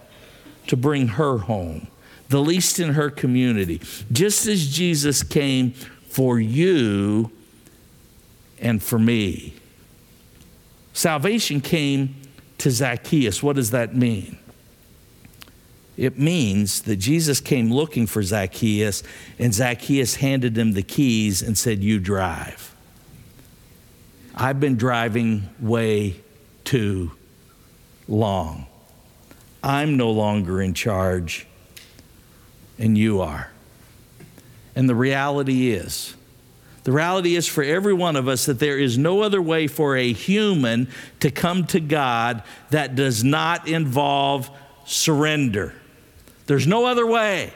to 0.69 0.77
bring 0.77 1.09
her 1.09 1.37
home, 1.37 1.89
the 2.31 2.41
least 2.41 2.81
in 2.81 2.95
her 2.95 3.11
community. 3.11 3.83
Just 4.11 4.47
as 4.47 4.67
Jesus 4.69 5.23
came 5.23 5.73
for 5.73 6.41
you 6.41 7.31
and 8.59 8.83
for 8.83 8.99
me. 8.99 9.55
Salvation 10.95 11.61
came 11.61 12.17
to 12.57 12.71
Zacchaeus. 12.71 13.43
What 13.43 13.57
does 13.57 13.71
that 13.71 13.95
mean? 13.95 14.39
It 15.99 16.19
means 16.19 16.83
that 16.83 16.97
Jesus 16.97 17.41
came 17.41 17.71
looking 17.71 18.07
for 18.07 18.23
Zacchaeus, 18.23 19.03
and 19.39 19.53
Zacchaeus 19.53 20.15
handed 20.17 20.57
him 20.57 20.73
the 20.73 20.83
keys 20.83 21.43
and 21.43 21.59
said, 21.59 21.85
You 21.85 21.99
drive. 21.99 22.75
I've 24.41 24.61
been 24.61 24.77
driving 24.77 25.49
way 25.59 26.21
too 26.63 27.11
long. 28.07 28.67
I'm 29.65 29.97
no 29.97 30.13
longer 30.13 30.63
in 30.63 30.75
charge, 30.75 31.45
and 32.79 32.97
you 32.97 33.21
are. 33.21 33.51
And 34.77 34.89
the 34.89 34.95
reality 34.95 35.73
is, 35.73 36.15
the 36.85 36.93
reality 36.93 37.35
is 37.35 37.49
for 37.49 37.65
every 37.65 37.93
one 37.93 38.15
of 38.15 38.29
us 38.29 38.47
that 38.47 38.61
there 38.61 38.79
is 38.79 38.97
no 38.97 39.23
other 39.23 39.43
way 39.43 39.67
for 39.67 39.97
a 39.97 40.13
human 40.13 40.87
to 41.19 41.33
come 41.33 41.67
to 41.67 41.81
God 41.81 42.45
that 42.71 42.95
does 42.95 43.25
not 43.25 43.67
involve 43.67 44.49
surrender. 44.87 45.75
There's 46.47 46.69
no 46.69 46.87
other 46.87 47.05
way. 47.05 47.53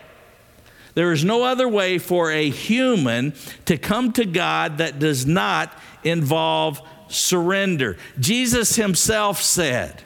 There 0.94 1.12
is 1.12 1.24
no 1.24 1.44
other 1.44 1.68
way 1.68 1.98
for 1.98 2.30
a 2.30 2.50
human 2.50 3.34
to 3.64 3.78
come 3.78 4.12
to 4.12 4.24
God 4.24 4.78
that 4.78 4.98
does 4.98 5.26
not 5.26 5.76
involve 6.04 6.80
surrender. 7.08 7.96
Jesus 8.18 8.76
himself 8.76 9.40
said, 9.40 10.02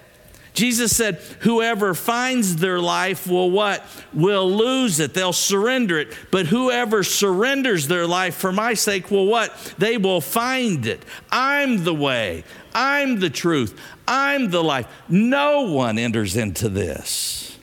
Jesus 0.56 0.96
said, 0.96 1.16
whoever 1.40 1.92
finds 1.92 2.56
their 2.56 2.80
life 2.80 3.26
will 3.26 3.50
what? 3.50 3.84
Will 4.14 4.50
lose 4.50 5.00
it. 5.00 5.12
They'll 5.12 5.34
surrender 5.34 5.98
it. 5.98 6.16
But 6.30 6.46
whoever 6.46 7.02
surrenders 7.02 7.88
their 7.88 8.06
life 8.06 8.36
for 8.36 8.52
my 8.52 8.72
sake 8.72 9.10
will 9.10 9.26
what? 9.26 9.52
They 9.76 9.98
will 9.98 10.22
find 10.22 10.86
it. 10.86 11.04
I'm 11.30 11.84
the 11.84 11.92
way. 11.92 12.42
I'm 12.74 13.20
the 13.20 13.28
truth. 13.28 13.78
I'm 14.08 14.50
the 14.50 14.64
life. 14.64 14.86
No 15.10 15.70
one 15.70 15.98
enters 15.98 16.36
into 16.36 16.70
this 16.70 17.58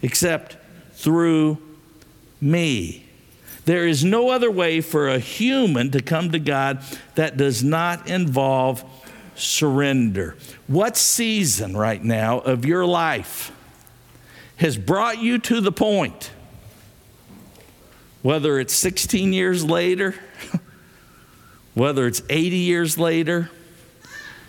except 0.00 0.56
through 0.92 1.58
me. 2.40 3.06
There 3.64 3.86
is 3.86 4.04
no 4.04 4.30
other 4.30 4.50
way 4.50 4.80
for 4.80 5.08
a 5.08 5.18
human 5.18 5.90
to 5.90 6.00
come 6.00 6.30
to 6.32 6.38
God 6.38 6.82
that 7.14 7.36
does 7.36 7.62
not 7.62 8.08
involve 8.08 8.84
surrender. 9.34 10.36
What 10.66 10.96
season 10.96 11.76
right 11.76 12.02
now 12.02 12.38
of 12.38 12.64
your 12.64 12.86
life 12.86 13.52
has 14.56 14.76
brought 14.76 15.18
you 15.18 15.38
to 15.38 15.60
the 15.60 15.72
point, 15.72 16.30
whether 18.22 18.58
it's 18.58 18.74
16 18.74 19.32
years 19.32 19.64
later, 19.64 20.14
whether 21.74 22.06
it's 22.06 22.22
80 22.28 22.56
years 22.56 22.98
later, 22.98 23.50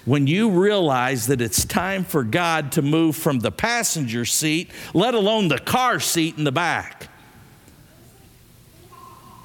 when 0.04 0.26
you 0.26 0.50
realize 0.50 1.28
that 1.28 1.42
it's 1.42 1.64
time 1.64 2.04
for 2.04 2.24
God 2.24 2.72
to 2.74 2.82
move 2.82 3.16
from 3.16 3.40
the 3.40 3.52
passenger 3.52 4.26
seat, 4.26 4.72
let 4.94 5.14
alone 5.14 5.48
the 5.48 5.60
car 5.60 6.00
seat 6.00 6.38
in 6.38 6.44
the 6.44 6.52
back, 6.52 7.08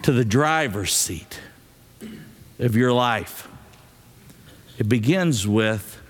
to 0.06 0.12
the 0.12 0.24
driver's 0.24 0.94
seat 0.94 1.40
of 2.60 2.76
your 2.76 2.92
life. 2.92 3.48
It 4.78 4.88
begins 4.88 5.48
with 5.48 6.00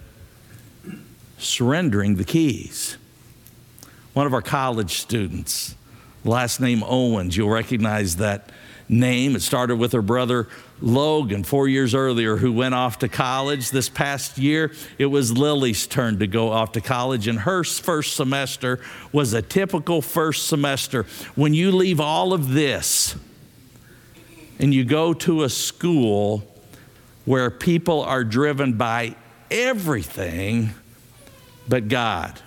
surrendering 1.39 2.17
the 2.17 2.25
keys. 2.25 2.99
One 4.13 4.27
of 4.27 4.35
our 4.35 4.43
college 4.43 4.99
students, 4.99 5.77
last 6.25 6.61
name 6.61 6.83
Owens, 6.83 7.39
you'll 7.39 7.49
recognize 7.49 8.17
that 8.17 8.51
name. 8.87 9.35
It 9.35 9.41
started 9.41 9.77
with 9.77 9.93
her 9.93 10.03
brother 10.03 10.47
Logan 10.83 11.43
four 11.43 11.67
years 11.67 11.95
earlier, 11.95 12.37
who 12.37 12.53
went 12.53 12.75
off 12.75 12.99
to 12.99 13.09
college. 13.09 13.71
This 13.71 13.89
past 13.89 14.37
year, 14.37 14.73
it 14.99 15.07
was 15.07 15.33
Lily's 15.33 15.87
turn 15.87 16.19
to 16.19 16.27
go 16.27 16.51
off 16.51 16.73
to 16.73 16.83
college, 16.83 17.29
and 17.29 17.39
her 17.39 17.65
first 17.65 18.15
semester 18.15 18.79
was 19.11 19.33
a 19.33 19.41
typical 19.41 20.03
first 20.03 20.49
semester. 20.49 21.05
When 21.35 21.55
you 21.55 21.73
leave 21.73 21.99
all 21.99 22.35
of 22.35 22.53
this 22.53 23.17
and 24.59 24.73
you 24.73 24.85
go 24.85 25.13
to 25.13 25.43
a 25.43 25.49
school 25.49 26.43
where 27.25 27.51
people 27.51 28.03
are 28.03 28.25
driven 28.25 28.75
by 28.75 29.15
everything 29.51 30.71
but 31.69 31.89
God. 31.89 32.41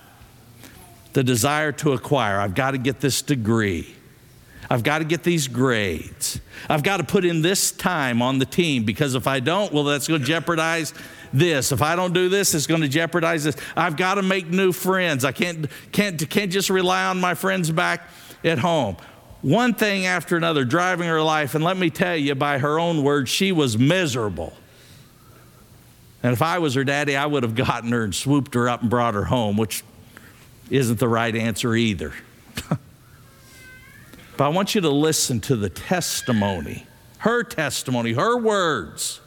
The 1.14 1.24
desire 1.24 1.72
to 1.74 1.93
acquire, 1.93 2.39
I've 2.39 2.55
got 2.55 2.72
to 2.72 2.78
get 2.78 2.99
this 2.99 3.22
degree. 3.22 3.95
I've 4.70 4.84
got 4.84 4.99
to 4.99 5.05
get 5.05 5.24
these 5.24 5.47
grades. 5.47 6.39
I've 6.70 6.84
got 6.84 6.97
to 6.97 7.03
put 7.03 7.26
in 7.26 7.41
this 7.41 7.72
time 7.72 8.22
on 8.22 8.38
the 8.38 8.45
team 8.45 8.84
because 8.86 9.16
if 9.16 9.26
I 9.26 9.39
don't, 9.39 9.74
well, 9.74 9.84
that's 9.84 10.07
going 10.07 10.22
to 10.22 10.26
jeopardize 10.28 10.93
this. 11.34 11.72
If 11.72 11.82
I 11.82 11.95
don't 11.95 12.14
do 12.14 12.30
this, 12.30 12.53
it's 12.53 12.68
going 12.68 12.82
to 12.82 12.88
jeopardize 12.88 13.43
this. 13.43 13.55
I've 13.76 13.97
got 13.97 14.16
to 14.16 14.22
make 14.22 14.47
new 14.47 14.72
friends. 14.72 15.26
I 15.26 15.32
can't, 15.32 15.68
can't, 15.91 16.30
can't 16.30 16.51
just 16.51 16.70
rely 16.70 17.05
on 17.05 17.20
my 17.20 17.34
friends 17.34 17.72
back 17.72 18.07
at 18.43 18.60
home 18.60 18.97
one 19.42 19.74
thing 19.74 20.06
after 20.06 20.36
another, 20.36 20.66
driving 20.66 21.08
her 21.08 21.22
life. 21.22 21.56
And 21.56 21.64
let 21.64 21.78
me 21.78 21.90
tell 21.90 22.16
you, 22.16 22.36
by 22.36 22.60
her 22.60 22.80
own 22.80 23.04
words, 23.04 23.30
she 23.30 23.52
was 23.52 23.78
miserable. 23.78 24.54
And 26.22 26.34
if 26.34 26.42
I 26.42 26.60
was 26.60 26.74
her 26.76 26.84
daddy, 26.84 27.16
I 27.16 27.26
would 27.26 27.44
have 27.44 27.56
gotten 27.56 27.92
her 27.92 28.04
and 28.04 28.14
swooped 28.14 28.54
her 28.54 28.68
up 28.68 28.82
and 28.82 28.90
brought 28.90 29.14
her 29.14 29.26
home, 29.26 29.56
which 29.56 29.84
isn't 30.70 31.00
the 31.00 31.08
right 31.08 31.34
answer 31.34 31.76
either. 31.76 32.14
but 32.70 32.80
I 34.46 34.50
want 34.50 34.76
you 34.76 34.82
to 34.82 34.90
listen 34.90 35.40
to 35.42 35.56
the 35.56 35.70
testimony, 35.70 36.86
her 37.20 37.44
testimony, 37.44 38.14
her 38.14 38.38
words. 38.38 39.22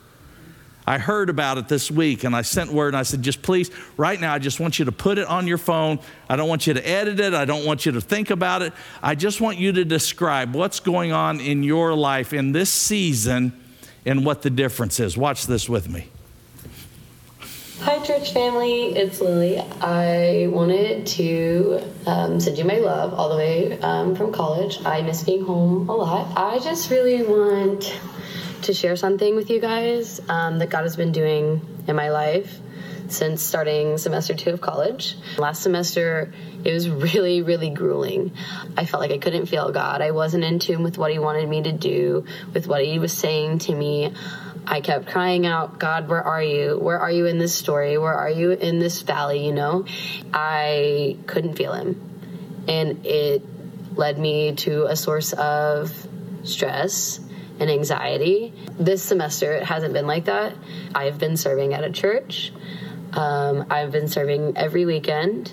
I 0.86 0.98
heard 0.98 1.30
about 1.30 1.58
it 1.58 1.68
this 1.68 1.90
week 1.90 2.24
and 2.24 2.34
I 2.34 2.42
sent 2.42 2.72
word 2.72 2.88
and 2.88 2.96
I 2.96 3.04
said, 3.04 3.22
just 3.22 3.40
please, 3.42 3.70
right 3.96 4.20
now, 4.20 4.34
I 4.34 4.38
just 4.38 4.58
want 4.58 4.78
you 4.78 4.84
to 4.86 4.92
put 4.92 5.18
it 5.18 5.26
on 5.28 5.46
your 5.46 5.58
phone. 5.58 6.00
I 6.28 6.36
don't 6.36 6.48
want 6.48 6.66
you 6.66 6.74
to 6.74 6.88
edit 6.88 7.20
it. 7.20 7.34
I 7.34 7.44
don't 7.44 7.64
want 7.64 7.86
you 7.86 7.92
to 7.92 8.00
think 8.00 8.30
about 8.30 8.62
it. 8.62 8.72
I 9.02 9.14
just 9.14 9.40
want 9.40 9.58
you 9.58 9.72
to 9.72 9.84
describe 9.84 10.54
what's 10.54 10.80
going 10.80 11.12
on 11.12 11.40
in 11.40 11.62
your 11.62 11.94
life 11.94 12.32
in 12.32 12.52
this 12.52 12.70
season 12.70 13.52
and 14.04 14.26
what 14.26 14.42
the 14.42 14.50
difference 14.50 14.98
is. 14.98 15.16
Watch 15.16 15.46
this 15.46 15.68
with 15.68 15.88
me. 15.88 16.08
Hi, 17.82 17.98
church 18.04 18.32
family. 18.32 18.94
It's 18.96 19.20
Lily. 19.20 19.58
I 19.80 20.46
wanted 20.52 21.04
to 21.18 21.82
um, 22.06 22.38
send 22.38 22.56
you 22.56 22.64
my 22.64 22.78
love 22.78 23.12
all 23.12 23.28
the 23.28 23.36
way 23.36 23.80
um, 23.80 24.14
from 24.14 24.32
college. 24.32 24.78
I 24.84 25.02
miss 25.02 25.24
being 25.24 25.44
home 25.44 25.88
a 25.88 25.94
lot. 25.94 26.32
I 26.36 26.60
just 26.60 26.90
really 26.90 27.24
want 27.24 28.00
to 28.64 28.74
share 28.74 28.96
something 28.96 29.34
with 29.34 29.50
you 29.50 29.60
guys 29.60 30.20
um, 30.28 30.58
that 30.58 30.70
God 30.70 30.82
has 30.82 30.96
been 30.96 31.12
doing 31.12 31.60
in 31.86 31.96
my 31.96 32.10
life 32.10 32.60
since 33.08 33.42
starting 33.42 33.98
semester 33.98 34.34
two 34.34 34.50
of 34.50 34.60
college. 34.60 35.16
Last 35.36 35.62
semester, 35.62 36.32
it 36.64 36.72
was 36.72 36.88
really, 36.88 37.42
really 37.42 37.70
grueling. 37.70 38.32
I 38.76 38.86
felt 38.86 39.00
like 39.00 39.10
I 39.10 39.18
couldn't 39.18 39.46
feel 39.46 39.70
God. 39.72 40.00
I 40.00 40.12
wasn't 40.12 40.44
in 40.44 40.58
tune 40.58 40.82
with 40.82 40.98
what 40.98 41.10
He 41.12 41.18
wanted 41.18 41.48
me 41.48 41.62
to 41.62 41.72
do, 41.72 42.24
with 42.54 42.66
what 42.66 42.84
He 42.84 42.98
was 42.98 43.12
saying 43.12 43.58
to 43.60 43.74
me. 43.74 44.14
I 44.66 44.80
kept 44.80 45.08
crying 45.08 45.44
out, 45.44 45.78
God, 45.78 46.08
where 46.08 46.22
are 46.22 46.42
you? 46.42 46.78
Where 46.78 46.98
are 46.98 47.10
you 47.10 47.26
in 47.26 47.38
this 47.38 47.54
story? 47.54 47.98
Where 47.98 48.14
are 48.14 48.30
you 48.30 48.52
in 48.52 48.78
this 48.78 49.02
valley? 49.02 49.44
You 49.44 49.52
know, 49.52 49.86
I 50.32 51.16
couldn't 51.26 51.54
feel 51.54 51.72
him. 51.72 52.64
And 52.68 53.04
it 53.04 53.42
led 53.96 54.18
me 54.18 54.54
to 54.54 54.84
a 54.84 54.94
source 54.94 55.32
of 55.32 55.92
stress 56.44 57.18
and 57.60 57.70
anxiety. 57.70 58.52
This 58.78 59.02
semester, 59.02 59.52
it 59.54 59.64
hasn't 59.64 59.92
been 59.92 60.06
like 60.06 60.26
that. 60.26 60.54
I've 60.94 61.18
been 61.18 61.36
serving 61.36 61.74
at 61.74 61.84
a 61.84 61.90
church, 61.90 62.52
um, 63.12 63.66
I've 63.70 63.92
been 63.92 64.08
serving 64.08 64.56
every 64.56 64.86
weekend. 64.86 65.52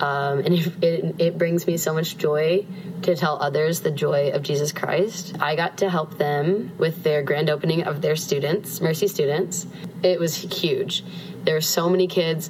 Um, 0.00 0.38
and 0.38 0.54
it, 0.54 0.66
it, 0.80 1.14
it 1.18 1.38
brings 1.38 1.66
me 1.66 1.76
so 1.76 1.92
much 1.92 2.16
joy 2.16 2.64
to 3.02 3.16
tell 3.16 3.42
others 3.42 3.80
the 3.80 3.90
joy 3.90 4.30
of 4.30 4.42
Jesus 4.42 4.70
Christ. 4.70 5.36
I 5.40 5.56
got 5.56 5.78
to 5.78 5.90
help 5.90 6.18
them 6.18 6.70
with 6.78 7.02
their 7.02 7.22
grand 7.24 7.50
opening 7.50 7.82
of 7.82 8.00
their 8.00 8.14
students, 8.14 8.80
Mercy 8.80 9.08
students. 9.08 9.66
It 10.04 10.20
was 10.20 10.36
huge. 10.36 11.04
There 11.42 11.54
were 11.54 11.60
so 11.60 11.88
many 11.88 12.06
kids, 12.06 12.48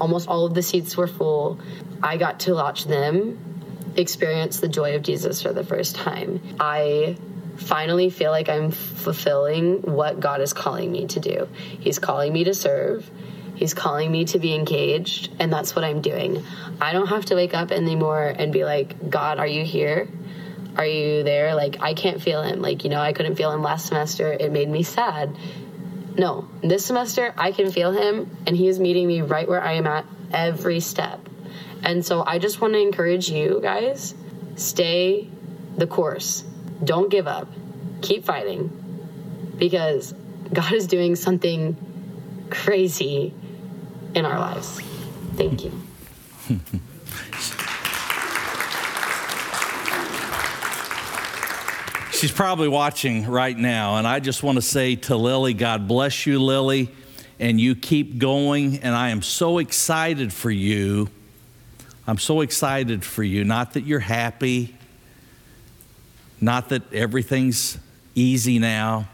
almost 0.00 0.28
all 0.28 0.46
of 0.46 0.54
the 0.54 0.62
seats 0.62 0.96
were 0.96 1.06
full. 1.06 1.60
I 2.02 2.16
got 2.16 2.40
to 2.40 2.54
watch 2.54 2.86
them 2.86 3.38
experience 3.96 4.60
the 4.60 4.68
joy 4.68 4.94
of 4.94 5.02
Jesus 5.02 5.42
for 5.42 5.52
the 5.52 5.64
first 5.64 5.96
time. 5.96 6.40
I 6.58 7.16
finally 7.60 8.10
feel 8.10 8.30
like 8.30 8.48
I'm 8.48 8.70
fulfilling 8.70 9.82
what 9.82 10.18
God 10.18 10.40
is 10.40 10.52
calling 10.52 10.90
me 10.90 11.06
to 11.08 11.20
do. 11.20 11.48
He's 11.78 11.98
calling 11.98 12.32
me 12.32 12.44
to 12.44 12.54
serve. 12.54 13.08
He's 13.54 13.74
calling 13.74 14.10
me 14.10 14.24
to 14.26 14.38
be 14.38 14.54
engaged, 14.54 15.30
and 15.38 15.52
that's 15.52 15.76
what 15.76 15.84
I'm 15.84 16.00
doing. 16.00 16.42
I 16.80 16.92
don't 16.92 17.08
have 17.08 17.26
to 17.26 17.34
wake 17.34 17.52
up 17.52 17.70
anymore 17.70 18.24
and 18.26 18.52
be 18.52 18.64
like, 18.64 19.10
God, 19.10 19.38
are 19.38 19.46
you 19.46 19.64
here? 19.64 20.08
Are 20.76 20.86
you 20.86 21.22
there? 21.22 21.54
Like, 21.54 21.76
I 21.82 21.92
can't 21.92 22.22
feel 22.22 22.42
him. 22.42 22.62
Like, 22.62 22.84
you 22.84 22.90
know, 22.90 23.00
I 23.00 23.12
couldn't 23.12 23.36
feel 23.36 23.52
him 23.52 23.62
last 23.62 23.86
semester. 23.86 24.32
It 24.32 24.50
made 24.50 24.68
me 24.68 24.82
sad. 24.82 25.36
No, 26.16 26.48
this 26.62 26.86
semester, 26.86 27.34
I 27.36 27.52
can 27.52 27.70
feel 27.70 27.92
him, 27.92 28.34
and 28.46 28.56
he 28.56 28.66
is 28.66 28.80
meeting 28.80 29.06
me 29.06 29.20
right 29.20 29.46
where 29.46 29.62
I 29.62 29.74
am 29.74 29.86
at 29.86 30.06
every 30.32 30.80
step. 30.80 31.20
And 31.82 32.04
so 32.04 32.24
I 32.26 32.38
just 32.38 32.60
want 32.60 32.72
to 32.74 32.80
encourage 32.80 33.30
you 33.30 33.60
guys 33.62 34.14
stay 34.56 35.28
the 35.76 35.86
course. 35.86 36.44
Don't 36.84 37.10
give 37.10 37.26
up. 37.26 37.48
Keep 38.02 38.24
fighting 38.24 39.54
because 39.58 40.14
God 40.52 40.72
is 40.72 40.86
doing 40.86 41.16
something 41.16 41.76
crazy 42.50 43.32
in 44.14 44.24
our 44.24 44.38
lives. 44.38 44.80
Thank 45.36 45.64
you. 45.64 45.72
She's 52.12 52.32
probably 52.32 52.68
watching 52.68 53.26
right 53.26 53.56
now, 53.56 53.96
and 53.96 54.06
I 54.06 54.20
just 54.20 54.42
want 54.42 54.56
to 54.56 54.62
say 54.62 54.96
to 54.96 55.16
Lily, 55.16 55.54
God 55.54 55.88
bless 55.88 56.26
you, 56.26 56.38
Lily, 56.38 56.90
and 57.38 57.58
you 57.58 57.74
keep 57.74 58.18
going. 58.18 58.80
And 58.80 58.94
I 58.94 59.08
am 59.08 59.22
so 59.22 59.56
excited 59.56 60.30
for 60.30 60.50
you. 60.50 61.08
I'm 62.06 62.18
so 62.18 62.42
excited 62.42 63.04
for 63.04 63.22
you. 63.22 63.44
Not 63.44 63.72
that 63.72 63.86
you're 63.86 64.00
happy, 64.00 64.76
not 66.40 66.68
that 66.70 66.92
everything's 66.92 67.78
easy 68.14 68.58
now, 68.58 69.08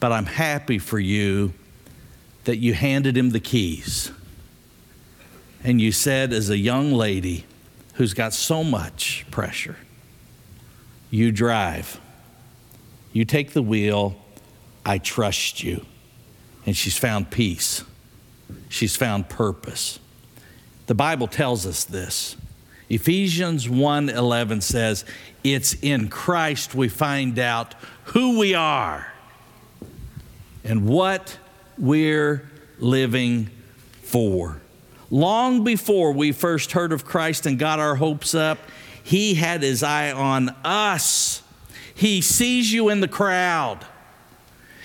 but 0.00 0.12
I'm 0.12 0.26
happy 0.26 0.78
for 0.78 0.98
you 0.98 1.54
that 2.44 2.56
you 2.56 2.74
handed 2.74 3.16
him 3.16 3.30
the 3.30 3.40
keys 3.40 4.10
and 5.64 5.80
you 5.80 5.90
said, 5.92 6.34
as 6.34 6.50
a 6.50 6.58
young 6.58 6.92
lady 6.92 7.46
who's 7.94 8.12
got 8.12 8.34
so 8.34 8.62
much 8.62 9.24
pressure, 9.30 9.76
you 11.10 11.32
drive, 11.32 11.98
you 13.14 13.24
take 13.24 13.54
the 13.54 13.62
wheel, 13.62 14.14
I 14.84 14.98
trust 14.98 15.64
you. 15.64 15.86
And 16.66 16.76
she's 16.76 16.98
found 16.98 17.30
peace, 17.30 17.82
she's 18.68 18.94
found 18.94 19.30
purpose. 19.30 19.98
The 20.86 20.94
Bible 20.94 21.28
tells 21.28 21.66
us 21.66 21.84
this. 21.84 22.36
Ephesians 22.88 23.68
1:11 23.68 24.60
says, 24.60 25.04
"It's 25.42 25.74
in 25.74 26.08
Christ 26.08 26.74
we 26.74 26.88
find 26.88 27.38
out 27.38 27.74
who 28.04 28.38
we 28.38 28.54
are 28.54 29.12
and 30.64 30.86
what 30.86 31.38
we're 31.78 32.50
living 32.78 33.50
for." 34.02 34.60
Long 35.10 35.64
before 35.64 36.12
we 36.12 36.32
first 36.32 36.72
heard 36.72 36.92
of 36.92 37.04
Christ 37.04 37.46
and 37.46 37.58
got 37.58 37.78
our 37.78 37.96
hopes 37.96 38.34
up, 38.34 38.58
He 39.02 39.34
had 39.34 39.62
His 39.62 39.82
eye 39.82 40.10
on 40.12 40.50
us. 40.64 41.42
He 41.94 42.20
sees 42.20 42.72
you 42.72 42.88
in 42.88 43.00
the 43.00 43.08
crowd. 43.08 43.84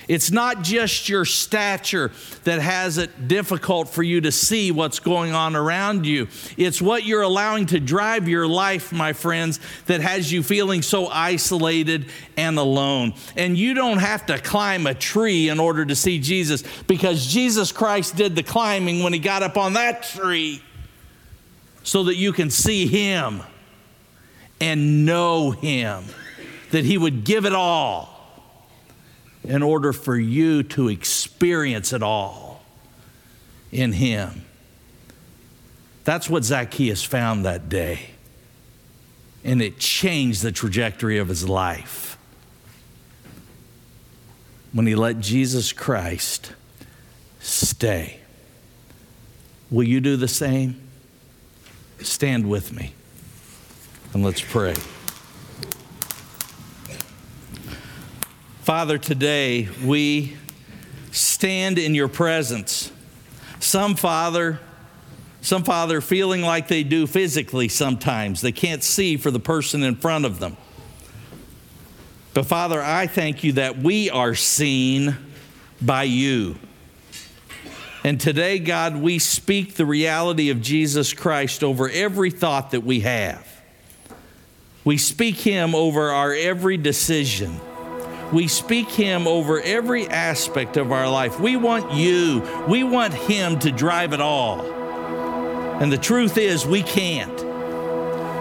It's 0.10 0.32
not 0.32 0.64
just 0.64 1.08
your 1.08 1.24
stature 1.24 2.12
that 2.44 2.60
has 2.60 2.98
it 2.98 3.28
difficult 3.28 3.90
for 3.90 4.02
you 4.02 4.22
to 4.22 4.32
see 4.32 4.72
what's 4.72 5.00
going 5.00 5.34
on 5.34 5.56
around 5.56 6.08
you. 6.08 6.28
It's 6.58 6.82
what 6.82 7.04
you're 7.06 7.22
allowing 7.22 7.68
to 7.68 7.80
drive 7.80 8.28
your 8.28 8.48
life, 8.48 8.92
my 8.92 9.14
friends, 9.14 9.60
that 9.86 10.02
has 10.02 10.32
you 10.32 10.42
feeling 10.42 10.82
so 10.82 11.06
isolated 11.08 12.08
and 12.36 12.58
alone. 12.58 13.14
And 13.38 13.56
you 13.56 13.76
don't 13.76 14.00
have 14.00 14.26
to 14.26 14.40
climb 14.40 14.88
a 14.88 14.96
tree 14.96 15.48
in 15.48 15.60
order 15.60 15.86
to 15.86 15.96
see 15.96 16.18
Jesus 16.18 16.64
because 16.88 17.28
Jesus 17.28 17.72
Christ 17.72 18.16
did 18.16 18.36
the 18.36 18.44
climbing 18.44 19.04
when 19.04 19.14
he 19.14 19.20
got 19.20 19.44
up 19.44 19.58
on 19.58 19.74
that 19.74 20.02
tree 20.02 20.64
so 21.84 22.06
that 22.06 22.16
you 22.16 22.34
can 22.34 22.50
see 22.50 22.88
him 22.88 23.44
and 24.60 25.06
know 25.06 25.52
him, 25.52 26.04
that 26.72 26.84
he 26.84 26.98
would 26.98 27.24
give 27.24 27.46
it 27.46 27.54
all 27.54 28.19
in 29.50 29.64
order 29.64 29.92
for 29.92 30.16
you 30.16 30.62
to 30.62 30.90
experience 30.90 31.92
it 31.92 32.04
all 32.04 32.64
in 33.72 33.92
Him. 33.94 34.46
That's 36.04 36.30
what 36.30 36.44
Zacchaeus 36.44 37.04
found 37.04 37.46
that 37.46 37.68
day. 37.68 38.12
And 39.44 39.60
it 39.60 39.80
changed 39.80 40.44
the 40.44 40.52
trajectory 40.52 41.18
of 41.18 41.28
his 41.30 41.50
life 41.50 42.18
when 44.72 44.86
he 44.86 44.94
let 44.94 45.20
Jesus 45.20 45.74
Christ 45.74 46.54
stay. 47.40 48.20
Will 49.72 49.88
you 49.88 50.00
do 50.00 50.16
the 50.16 50.28
same? 50.28 50.80
Stand 52.02 52.48
with 52.48 52.72
me 52.72 52.94
and 54.14 54.24
let's 54.24 54.42
pray. 54.42 54.76
Father, 58.70 59.00
today 59.00 59.68
we 59.84 60.38
stand 61.10 61.80
in 61.80 61.96
your 61.96 62.08
presence. 62.08 62.92
Some 63.60 63.96
Father, 63.96 64.60
some 65.42 65.64
Father 65.64 66.02
feeling 66.02 66.44
like 66.44 66.68
they 66.68 66.84
do 66.84 67.08
physically 67.08 67.68
sometimes. 67.68 68.42
They 68.42 68.52
can't 68.52 68.84
see 68.84 69.18
for 69.18 69.32
the 69.32 69.40
person 69.40 69.82
in 69.82 69.96
front 69.96 70.26
of 70.26 70.40
them. 70.40 70.56
But 72.36 72.46
Father, 72.46 72.80
I 72.80 73.08
thank 73.08 73.44
you 73.44 73.54
that 73.54 73.80
we 73.80 74.12
are 74.12 74.36
seen 74.36 75.18
by 75.82 76.04
you. 76.04 76.56
And 78.04 78.22
today, 78.22 78.60
God, 78.60 78.98
we 78.98 79.18
speak 79.18 79.78
the 79.78 79.86
reality 79.88 80.52
of 80.52 80.62
Jesus 80.62 81.12
Christ 81.12 81.64
over 81.64 81.90
every 81.90 82.30
thought 82.30 82.70
that 82.70 82.82
we 82.82 83.00
have. 83.00 83.48
We 84.86 85.00
speak 85.00 85.38
Him 85.38 85.74
over 85.74 86.12
our 86.12 86.36
every 86.36 86.78
decision 86.78 87.60
we 88.32 88.48
speak 88.48 88.90
Him 88.90 89.28
over 89.28 89.60
every 89.62 90.08
aspect 90.08 90.78
of 90.78 90.92
our 90.92 91.10
life. 91.10 91.40
We 91.40 91.58
want 91.58 91.94
you, 91.94 92.66
we 92.68 92.84
want 92.84 93.14
Him 93.14 93.60
to 93.60 93.72
drive 93.72 94.14
it 94.14 94.22
all. 94.22 94.62
And 95.82 95.92
the 95.92 95.98
truth 95.98 96.38
is, 96.38 96.66
we 96.66 96.84
can't. 96.84 97.50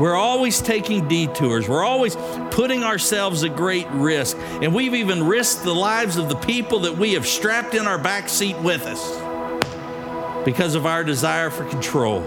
We're 0.01 0.17
always 0.17 0.61
taking 0.61 1.09
detours. 1.09 1.69
We're 1.69 1.85
always 1.85 2.15
putting 2.51 2.85
ourselves 2.85 3.43
at 3.43 3.57
great 3.57 3.89
risk. 3.91 4.37
And 4.63 4.73
we've 4.73 4.95
even 4.95 5.25
risked 5.25 5.65
the 5.65 5.75
lives 5.75 6.17
of 6.17 6.29
the 6.29 6.37
people 6.37 6.81
that 6.81 6.97
we 6.97 7.15
have 7.15 7.27
strapped 7.27 7.75
in 7.75 7.87
our 7.87 7.99
back 7.99 8.29
seat 8.29 8.57
with 8.59 8.83
us 8.87 10.45
because 10.45 10.77
of 10.77 10.87
our 10.87 11.03
desire 11.03 11.51
for 11.51 11.65
control. 11.69 12.23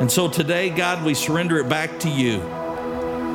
And 0.00 0.10
so 0.10 0.28
today, 0.28 0.70
God, 0.70 1.04
we 1.04 1.14
surrender 1.14 1.58
it 1.58 1.68
back 1.68 1.98
to 2.00 2.08
you. 2.08 2.40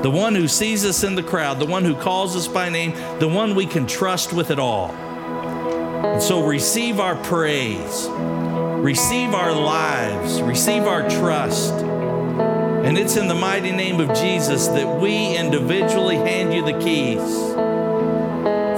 The 0.02 0.10
one 0.10 0.34
who 0.34 0.48
sees 0.48 0.86
us 0.86 1.04
in 1.04 1.16
the 1.16 1.24
crowd, 1.24 1.60
the 1.60 1.66
one 1.66 1.84
who 1.84 1.94
calls 1.94 2.36
us 2.36 2.48
by 2.48 2.70
name, 2.70 2.94
the 3.20 3.28
one 3.28 3.54
we 3.54 3.66
can 3.66 3.86
trust 3.86 4.32
with 4.32 4.50
it 4.50 4.58
all. 4.58 4.92
And 4.92 6.22
so 6.22 6.46
receive 6.46 7.02
our 7.02 7.18
praise, 7.18 8.08
receive 8.10 9.34
our 9.34 9.52
lives, 9.52 10.42
receive 10.42 10.84
our 10.84 11.10
trust. 11.10 11.74
And 11.74 12.98
it's 12.98 13.18
in 13.18 13.28
the 13.28 13.36
mighty 13.36 13.72
name 13.72 14.00
of 14.00 14.16
Jesus 14.18 14.68
that 14.70 15.02
we 15.02 15.36
individually 15.36 16.16
hand 16.16 16.54
you 16.54 16.64
the 16.64 16.80
keys 16.80 17.20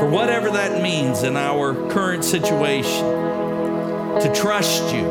for 0.01 0.09
whatever 0.09 0.49
that 0.49 0.81
means 0.81 1.21
in 1.21 1.37
our 1.37 1.75
current 1.91 2.25
situation. 2.25 3.05
To 4.21 4.33
trust 4.35 4.91
you, 4.93 5.03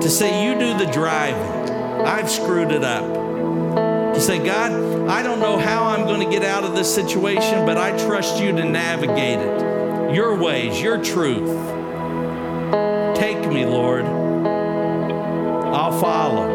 to 0.00 0.08
say, 0.08 0.46
You 0.46 0.58
do 0.58 0.78
the 0.78 0.90
driving. 0.90 1.70
I've 2.06 2.30
screwed 2.30 2.72
it 2.72 2.82
up. 2.82 3.04
To 4.14 4.20
say, 4.20 4.38
God, 4.42 4.72
I 5.06 5.22
don't 5.22 5.38
know 5.38 5.58
how 5.58 5.84
I'm 5.84 6.06
going 6.06 6.20
to 6.20 6.30
get 6.34 6.42
out 6.42 6.64
of 6.64 6.74
this 6.74 6.92
situation, 6.92 7.66
but 7.66 7.76
I 7.76 7.94
trust 8.06 8.42
you 8.42 8.52
to 8.52 8.64
navigate 8.64 9.38
it. 9.38 10.14
Your 10.14 10.34
ways, 10.34 10.80
your 10.80 10.96
truth. 10.96 11.50
Take 13.14 13.46
me, 13.52 13.66
Lord. 13.66 14.06
I'll 14.06 16.00
follow. 16.00 16.48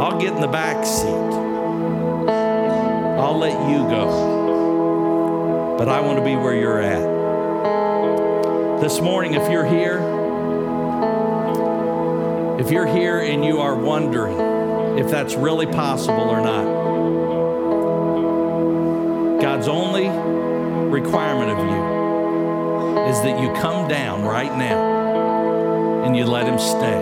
I'll 0.00 0.20
get 0.20 0.34
in 0.34 0.40
the 0.40 0.48
back 0.48 0.84
seat. 0.84 1.06
I'll 3.20 3.38
let 3.38 3.52
you 3.70 3.88
go. 3.88 5.76
But 5.78 5.88
I 5.88 6.00
want 6.00 6.18
to 6.18 6.24
be 6.24 6.34
where 6.34 6.56
you're 6.56 6.80
at. 6.80 7.14
This 8.80 9.00
morning, 9.00 9.34
if 9.34 9.48
you're 9.48 9.64
here, 9.64 10.00
if 12.58 12.72
you're 12.72 12.86
here 12.86 13.20
and 13.20 13.44
you 13.44 13.60
are 13.60 13.76
wondering 13.76 14.53
if 14.98 15.10
that's 15.10 15.34
really 15.34 15.66
possible 15.66 16.30
or 16.30 16.40
not, 16.40 16.64
God's 19.40 19.68
only 19.68 20.08
requirement 20.88 21.50
of 21.50 21.58
you 21.58 23.04
is 23.10 23.20
that 23.22 23.40
you 23.40 23.52
come 23.60 23.88
down 23.88 24.22
right 24.22 24.56
now 24.56 26.04
and 26.04 26.16
you 26.16 26.24
let 26.24 26.46
Him 26.46 26.58
stay. 26.58 27.00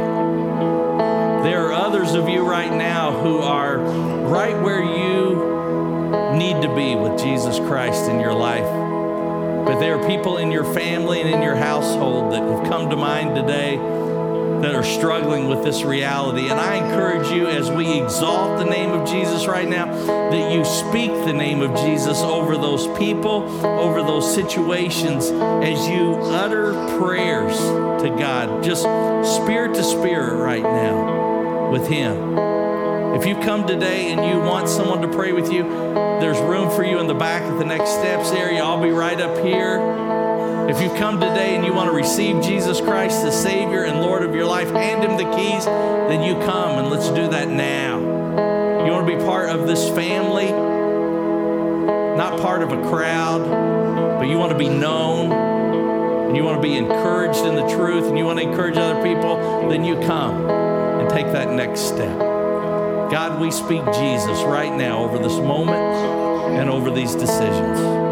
There 1.43 1.67
are 1.67 1.73
others 1.73 2.15
of 2.15 2.29
you 2.29 2.43
right 2.43 2.73
now 2.73 3.13
who 3.21 3.39
are 3.39 3.79
right 3.79 4.61
where 4.63 4.83
you 4.83 5.53
need 6.37 6.63
to 6.63 6.75
be 6.75 6.95
with 6.95 7.19
Jesus 7.19 7.59
Christ 7.59 8.09
in 8.09 8.21
your 8.21 8.33
life. 8.33 8.65
But 9.67 9.79
there 9.79 9.99
are 9.99 10.09
people 10.09 10.39
in 10.39 10.51
your 10.51 10.65
family 10.73 11.21
and 11.21 11.31
in 11.31 11.43
your 11.43 11.57
household 11.57 12.33
that 12.33 12.43
have 12.43 12.69
come 12.69 12.91
to 12.91 12.97
mind 12.97 13.37
today 13.37 13.77
that 14.63 14.75
are 14.75 14.85
struggling 14.85 15.49
with 15.49 15.65
this 15.65 15.83
reality. 15.83 16.49
And 16.49 16.59
I 16.59 16.77
encourage 16.77 17.31
you 17.31 17.49
as 17.49 17.71
we 17.71 18.01
exalt 18.01 18.59
the 18.59 18.65
name 18.65 18.91
of 18.91 19.09
Jesus 19.09 19.47
right 19.47 19.69
now, 19.69 19.87
that 20.07 20.53
you 20.53 20.65
speak 20.65 21.11
the 21.25 21.33
name 21.33 21.63
of 21.63 21.75
Jesus 21.81 22.21
over 22.23 22.57
those 22.57 22.87
people, 22.99 23.43
over 23.67 24.03
those 24.03 24.33
situations, 24.33 25.27
as 25.27 25.89
you 25.89 26.15
utter 26.31 26.73
prayers 26.99 27.59
to 28.03 28.15
God, 28.19 28.63
just 28.63 28.83
spirit 29.37 29.75
to 29.75 29.83
spirit 29.83 30.37
right 30.37 30.63
now 30.63 31.71
with 31.71 31.89
Him. 31.89 32.39
If 33.15 33.27
you 33.27 33.35
come 33.35 33.67
today 33.67 34.13
and 34.13 34.25
you 34.25 34.41
want 34.41 34.69
someone 34.69 35.03
to 35.03 35.09
pray 35.09 35.33
with 35.33 35.53
you, 35.53 35.65
there's 35.65 36.39
room 36.39 36.71
for 36.71 36.85
you 36.85 36.99
in 36.99 37.09
the 37.09 37.15
back 37.15 37.43
at 37.43 37.59
the 37.59 37.65
next 37.65 37.91
steps 37.91 38.31
area. 38.31 38.63
I'll 38.63 38.83
be 38.83 38.91
right 38.91 39.21
up 39.21 39.45
here. 39.45 40.12
If 40.69 40.81
you 40.81 40.89
come 40.97 41.19
today 41.19 41.57
and 41.57 41.65
you 41.65 41.75
want 41.75 41.91
to 41.91 41.95
receive 41.95 42.41
Jesus 42.43 42.81
Christ 42.81 43.23
the 43.23 43.33
Savior 43.33 43.83
and 43.83 44.01
Lord 44.01 44.23
of 44.23 44.33
your 44.35 44.47
life, 44.47 44.71
hand 44.71 45.03
Him 45.03 45.17
the 45.17 45.37
keys, 45.37 45.65
then 45.65 46.23
you 46.23 46.35
come 46.47 46.79
and 46.79 46.89
let's 46.89 47.09
do 47.09 47.29
that 47.29 47.49
now. 47.49 47.99
You 48.85 48.93
want 48.93 49.07
to 49.07 49.17
be 49.17 49.23
part 49.25 49.51
of 49.51 49.67
this 49.67 49.89
family, 49.89 50.53
not 52.17 52.41
part 52.41 52.63
of 52.63 52.71
a 52.71 52.81
crowd, 52.89 53.45
but 54.19 54.29
you 54.29 54.39
want 54.39 54.53
to 54.53 54.59
be 54.59 54.69
known 54.69 55.33
and 55.33 56.37
you 56.37 56.45
want 56.45 56.57
to 56.57 56.63
be 56.63 56.77
encouraged 56.77 57.45
in 57.45 57.57
the 57.57 57.69
truth 57.69 58.05
and 58.05 58.17
you 58.17 58.25
want 58.25 58.39
to 58.39 58.45
encourage 58.45 58.77
other 58.77 59.03
people, 59.03 59.69
then 59.69 59.85
you 59.85 59.97
come 60.03 60.49
and 60.49 61.11
take 61.11 61.27
that 61.33 61.51
next 61.51 61.81
step. 61.81 62.19
God, 63.11 63.41
we 63.41 63.51
speak 63.51 63.85
Jesus 63.93 64.43
right 64.43 64.73
now 64.73 65.03
over 65.05 65.19
this 65.19 65.37
moment 65.39 65.77
and 66.57 66.71
over 66.71 66.91
these 66.91 67.15
decisions. 67.15 68.12